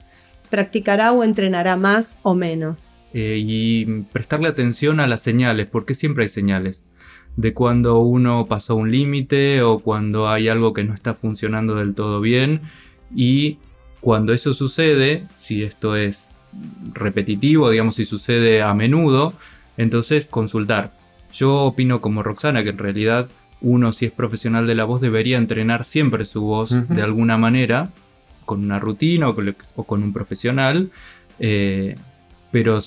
practicará 0.50 1.10
o 1.10 1.24
entrenará 1.24 1.76
más 1.76 2.18
o 2.22 2.34
menos. 2.36 2.84
Eh, 3.12 3.38
y 3.44 3.86
prestarle 4.12 4.46
atención 4.46 5.00
a 5.00 5.08
las 5.08 5.22
señales, 5.22 5.66
porque 5.66 5.94
siempre 5.94 6.22
hay 6.22 6.28
señales 6.28 6.84
de 7.36 7.52
cuando 7.52 7.98
uno 8.00 8.46
pasó 8.46 8.76
un 8.76 8.90
límite 8.90 9.62
o 9.62 9.80
cuando 9.80 10.28
hay 10.28 10.48
algo 10.48 10.72
que 10.72 10.84
no 10.84 10.94
está 10.94 11.14
funcionando 11.14 11.74
del 11.74 11.94
todo 11.94 12.20
bien. 12.20 12.62
Y 13.14 13.58
cuando 14.00 14.32
eso 14.32 14.54
sucede, 14.54 15.26
si 15.34 15.62
esto 15.62 15.96
es 15.96 16.30
repetitivo, 16.92 17.70
digamos, 17.70 17.96
si 17.96 18.04
sucede 18.04 18.62
a 18.62 18.74
menudo, 18.74 19.34
entonces 19.76 20.26
consultar. 20.26 20.96
Yo 21.32 21.62
opino 21.62 22.00
como 22.00 22.22
Roxana 22.22 22.62
que 22.62 22.70
en 22.70 22.78
realidad 22.78 23.28
uno 23.60 23.92
si 23.92 24.06
es 24.06 24.12
profesional 24.12 24.66
de 24.66 24.74
la 24.74 24.84
voz 24.84 25.00
debería 25.00 25.38
entrenar 25.38 25.84
siempre 25.84 26.26
su 26.26 26.42
voz 26.42 26.88
de 26.88 27.02
alguna 27.02 27.38
manera, 27.38 27.90
con 28.44 28.62
una 28.62 28.78
rutina 28.78 29.28
o 29.28 29.86
con, 29.86 30.02
un 30.02 30.12
profesional, 30.12 30.90
eh, 31.38 31.96
pero 32.52 32.78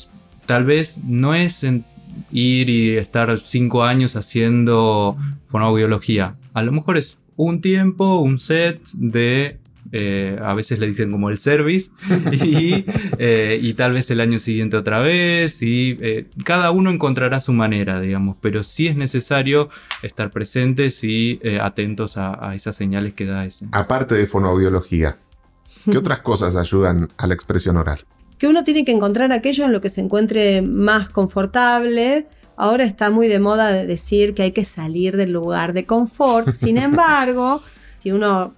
tal 0.46 0.66
vez 0.66 1.00
no 1.04 1.34
es 1.34 1.64
en 1.64 1.84
ir 2.32 2.70
y 2.70 2.98
estar 2.98 3.38
cinco 3.40 3.84
años 3.84 4.16
haciendo 4.16 5.18
fonoaudiología. 5.46 6.36
A 6.54 6.62
lo 6.62 6.72
mejor 6.72 6.98
es 6.98 7.18
un 7.36 7.62
tiempo, 7.62 8.20
un 8.20 8.40
set 8.40 8.82
de 8.94 9.60
eh, 9.92 10.38
a 10.44 10.54
veces 10.54 10.80
le 10.80 10.88
dicen 10.88 11.12
como 11.12 11.30
el 11.30 11.38
service, 11.38 11.92
eh, 13.20 13.60
y, 13.62 13.74
tal 13.74 13.94
vez 13.94 14.12
el 14.12 14.20
año 14.20 14.40
siguiente 14.40 14.76
otra 14.76 15.00
vez, 15.00 15.62
y 15.62 15.98
eh, 16.02 16.28
cada 16.44 16.72
uno 16.72 16.92
encontrará 16.92 17.40
su 17.40 17.54
manera, 17.54 18.02
digamos, 18.02 18.36
pero 18.42 18.64
sí 18.64 18.88
es 18.88 18.98
necesario 18.98 19.70
estar 20.02 20.30
presentes 20.32 21.04
y 21.04 21.40
atentos 21.62 22.18
a, 22.18 22.50
a, 22.50 22.56
esas 22.56 22.76
señales 22.76 23.14
que 23.14 23.26
da 23.26 23.46
ese. 23.46 23.68
Aparte 23.72 24.16
de 24.16 24.28
fonoaudiología, 24.28 25.18
¿qué 25.90 25.98
otras 25.98 26.22
cosas 26.22 26.56
ayudan 26.56 27.10
a 27.18 27.28
la 27.28 27.34
expresión 27.34 27.78
oral? 27.78 28.00
Que 28.38 28.48
uno 28.48 28.64
tiene 28.64 28.86
que 28.86 28.92
encontrar 28.92 29.32
aquello 29.32 29.66
en 29.66 29.72
lo 29.72 29.82
que 29.82 29.90
se 29.90 30.02
encuentre 30.02 30.62
más 30.62 31.10
confortable. 31.10 32.28
Ahora 32.56 32.84
está 32.84 33.10
muy 33.10 33.28
de 33.28 33.40
moda 33.40 33.72
decir 33.72 34.34
que 34.34 34.44
hay 34.44 34.52
que 34.52 34.66
salir 34.66 35.18
del 35.18 35.32
lugar 35.32 35.74
de 35.74 35.86
confort. 35.86 36.52
Sin 36.52 36.78
embargo, 36.78 37.62
si 37.98 38.12
uno 38.12 38.54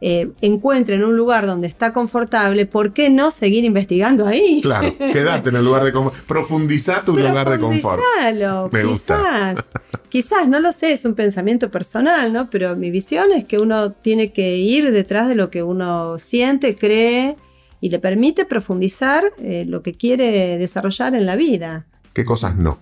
eh, 0.00 0.30
encuentra 0.40 0.96
en 0.96 1.04
un 1.04 1.16
lugar 1.16 1.46
donde 1.46 1.66
está 1.66 1.92
confortable, 1.92 2.66
¿por 2.66 2.92
qué 2.92 3.08
no 3.08 3.30
seguir 3.30 3.64
investigando 3.64 4.26
ahí? 4.26 4.60
Claro, 4.60 4.94
quédate 4.98 5.48
en 5.48 5.56
el 5.56 5.64
lugar 5.64 5.84
de 5.84 5.92
confort. 5.92 6.16
Profundiza 6.24 7.02
tu 7.02 7.16
lugar 7.16 7.48
de 7.48 7.58
confort. 7.58 8.02
Me 8.72 8.82
quizás, 8.82 9.70
quizás, 10.10 10.48
no 10.48 10.60
lo 10.60 10.72
sé, 10.72 10.92
es 10.92 11.04
un 11.06 11.14
pensamiento 11.14 11.70
personal, 11.70 12.32
¿no? 12.32 12.50
Pero 12.50 12.76
mi 12.76 12.90
visión 12.90 13.32
es 13.32 13.44
que 13.44 13.58
uno 13.58 13.92
tiene 13.92 14.32
que 14.32 14.56
ir 14.56 14.90
detrás 14.92 15.28
de 15.28 15.36
lo 15.36 15.50
que 15.50 15.62
uno 15.62 16.18
siente, 16.18 16.74
cree 16.74 17.36
y 17.82 17.88
le 17.88 17.98
permite 17.98 18.46
profundizar 18.46 19.24
eh, 19.38 19.64
lo 19.66 19.82
que 19.82 19.92
quiere 19.92 20.56
desarrollar 20.56 21.14
en 21.16 21.26
la 21.26 21.34
vida. 21.34 21.84
¿Qué 22.14 22.24
cosas 22.24 22.56
no? 22.56 22.78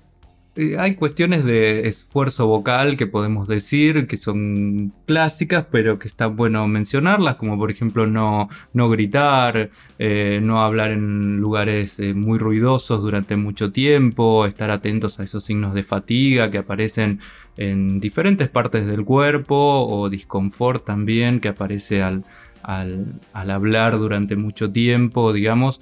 Eh, 0.56 0.76
hay 0.78 0.94
cuestiones 0.94 1.42
de 1.46 1.88
esfuerzo 1.88 2.46
vocal 2.46 2.98
que 2.98 3.06
podemos 3.06 3.48
decir 3.48 4.06
que 4.06 4.18
son 4.18 4.92
clásicas, 5.06 5.64
pero 5.70 5.98
que 5.98 6.06
está 6.06 6.26
bueno 6.26 6.68
mencionarlas, 6.68 7.36
como 7.36 7.56
por 7.56 7.70
ejemplo 7.70 8.06
no, 8.06 8.50
no 8.74 8.90
gritar, 8.90 9.70
eh, 9.98 10.40
no 10.42 10.60
hablar 10.60 10.90
en 10.90 11.38
lugares 11.38 11.98
muy 12.14 12.38
ruidosos 12.38 13.00
durante 13.00 13.36
mucho 13.36 13.72
tiempo, 13.72 14.44
estar 14.44 14.70
atentos 14.70 15.18
a 15.18 15.22
esos 15.22 15.44
signos 15.44 15.72
de 15.72 15.82
fatiga 15.82 16.50
que 16.50 16.58
aparecen 16.58 17.20
en 17.56 18.00
diferentes 18.00 18.50
partes 18.50 18.86
del 18.86 19.06
cuerpo 19.06 19.86
o 19.88 20.10
disconfort 20.10 20.84
también 20.84 21.40
que 21.40 21.48
aparece 21.48 22.02
al, 22.02 22.24
al, 22.62 23.20
hablar 23.32 23.98
durante 23.98 24.36
mucho 24.36 24.70
tiempo, 24.70 25.32
digamos, 25.32 25.80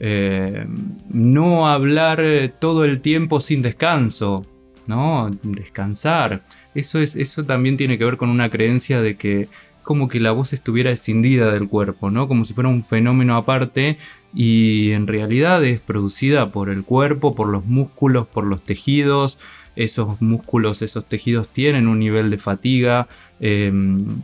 eh, 0.00 0.66
no 1.08 1.68
hablar 1.68 2.20
eh, 2.20 2.48
todo 2.48 2.84
el 2.84 3.00
tiempo 3.00 3.40
sin 3.40 3.62
descanso, 3.62 4.44
¿no? 4.86 5.30
Descansar. 5.42 6.44
Eso, 6.74 6.98
es, 6.98 7.16
eso 7.16 7.44
también 7.44 7.76
tiene 7.76 7.98
que 7.98 8.04
ver 8.04 8.16
con 8.16 8.28
una 8.28 8.50
creencia 8.50 9.00
de 9.00 9.16
que 9.16 9.48
como 9.84 10.08
que 10.08 10.18
la 10.18 10.32
voz 10.32 10.52
estuviera 10.52 10.90
escindida 10.90 11.52
del 11.52 11.68
cuerpo, 11.68 12.10
¿no? 12.10 12.26
Como 12.26 12.44
si 12.44 12.54
fuera 12.54 12.70
un 12.70 12.82
fenómeno 12.82 13.36
aparte 13.36 13.98
y 14.34 14.92
en 14.92 15.06
realidad 15.06 15.62
es 15.64 15.80
producida 15.80 16.50
por 16.50 16.70
el 16.70 16.84
cuerpo, 16.84 17.34
por 17.34 17.48
los 17.48 17.64
músculos, 17.66 18.26
por 18.26 18.44
los 18.44 18.62
tejidos. 18.62 19.38
Esos 19.76 20.20
músculos, 20.20 20.82
esos 20.82 21.04
tejidos 21.04 21.48
tienen 21.48 21.86
un 21.86 21.98
nivel 21.98 22.30
de 22.30 22.38
fatiga. 22.38 23.06
Em, 23.40 24.22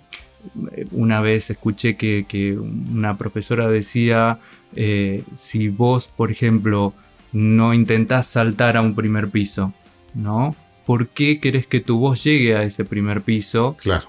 una 0.93 1.21
vez 1.21 1.51
escuché 1.51 1.97
que, 1.97 2.59
una 2.59 3.17
profesora 3.19 3.69
decía, 3.69 4.39
eh, 4.75 5.25
si 5.35 5.69
vos, 5.69 6.09
por 6.09 6.31
ejemplo, 6.31 6.95
no 7.33 7.75
intentás 7.75 8.27
saltar 8.27 8.77
a 8.77 8.83
un 8.83 8.95
primer 8.95 9.31
piso, 9.31 9.73
¿no? 10.15 10.55
¿Por 10.87 11.09
qué 11.09 11.41
querés 11.41 11.67
que 11.67 11.81
tu 11.81 11.99
voz 11.99 12.25
llegue 12.25 12.57
a 12.57 12.63
ese 12.63 12.85
primer 12.85 13.23
piso? 13.23 13.77
Claro. 13.79 14.09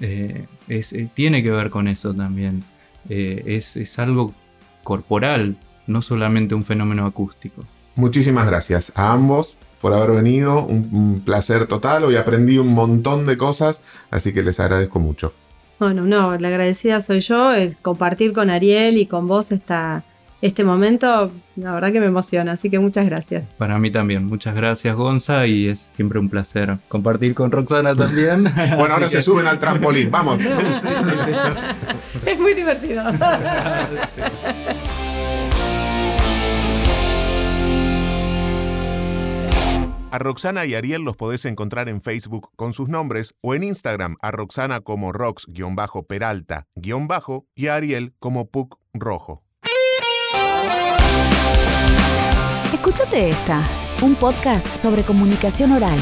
Eh, 0.00 0.46
eh, 0.68 1.08
tiene 1.12 1.42
que 1.42 1.50
ver 1.50 1.70
con 1.70 1.88
eso 1.88 2.14
también. 2.14 2.64
es, 3.08 3.76
es 3.76 3.98
algo 3.98 4.34
corporal, 4.82 5.56
no 5.86 6.00
solamente 6.02 6.54
un 6.54 6.64
fenómeno 6.64 7.06
acústico. 7.06 7.64
Muchísimas 7.94 8.46
gracias 8.46 8.92
a 8.94 9.12
ambos 9.12 9.58
por 9.82 9.92
haber 9.92 10.12
venido. 10.12 10.64
Un, 10.64 11.20
placer 11.26 11.66
total. 11.66 12.04
Hoy 12.04 12.16
aprendí 12.16 12.56
un 12.56 12.72
montón 12.72 13.26
de 13.26 13.36
cosas, 13.36 13.82
así 14.10 14.32
que 14.32 14.42
les 14.42 14.60
agradezco 14.60 15.00
mucho. 15.00 15.34
Bueno, 15.82 16.02
no, 16.02 16.38
la 16.38 16.46
agradecida 16.46 17.00
soy 17.00 17.18
yo, 17.18 17.52
el 17.52 17.76
compartir 17.76 18.32
con 18.32 18.50
Ariel 18.50 18.98
y 18.98 19.06
con 19.06 19.26
vos 19.26 19.50
esta, 19.50 20.04
este 20.40 20.62
momento, 20.62 21.32
la 21.56 21.74
verdad 21.74 21.90
que 21.90 21.98
me 21.98 22.06
emociona, 22.06 22.52
así 22.52 22.70
que 22.70 22.78
muchas 22.78 23.04
gracias. 23.04 23.46
Para 23.58 23.80
mí 23.80 23.90
también, 23.90 24.24
muchas 24.24 24.54
gracias 24.54 24.94
Gonza 24.94 25.44
y 25.48 25.66
es 25.66 25.90
siempre 25.96 26.20
un 26.20 26.28
placer 26.28 26.78
compartir 26.86 27.34
con 27.34 27.50
Roxana 27.50 27.96
también. 27.96 28.44
bueno, 28.76 28.94
ahora 28.94 29.10
se 29.10 29.22
suben 29.22 29.48
al 29.48 29.58
trampolín, 29.58 30.08
vamos. 30.08 30.38
es 32.26 32.38
muy 32.38 32.54
divertido. 32.54 33.02
A 40.12 40.18
Roxana 40.18 40.66
y 40.66 40.74
Ariel 40.74 41.00
los 41.04 41.16
podés 41.16 41.46
encontrar 41.46 41.88
en 41.88 42.02
Facebook 42.02 42.50
con 42.54 42.74
sus 42.74 42.86
nombres 42.86 43.34
o 43.40 43.54
en 43.54 43.64
Instagram 43.64 44.16
a 44.20 44.30
Roxana 44.30 44.80
como 44.82 45.10
Rox-Peralta- 45.10 46.66
y 47.54 47.66
a 47.68 47.74
Ariel 47.76 48.12
como 48.18 48.44
Puc 48.50 48.76
Rojo. 48.92 49.42
Escúchate 52.74 53.30
esta, 53.30 53.64
un 54.02 54.14
podcast 54.14 54.66
sobre 54.82 55.02
comunicación 55.02 55.72
oral. 55.72 55.98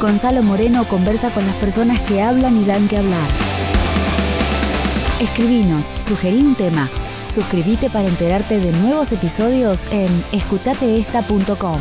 Gonzalo 0.00 0.42
Moreno 0.42 0.84
conversa 0.88 1.32
con 1.32 1.46
las 1.46 1.54
personas 1.54 2.00
que 2.00 2.20
hablan 2.22 2.60
y 2.60 2.64
dan 2.64 2.88
que 2.88 2.96
hablar. 2.96 3.28
Escribinos, 5.20 5.86
sugerí 6.04 6.42
un 6.42 6.56
tema. 6.56 6.90
Suscríbete 7.32 7.88
para 7.88 8.08
enterarte 8.08 8.58
de 8.58 8.72
nuevos 8.78 9.12
episodios 9.12 9.80
en 9.92 10.08
escuchateesta.com. 10.32 11.78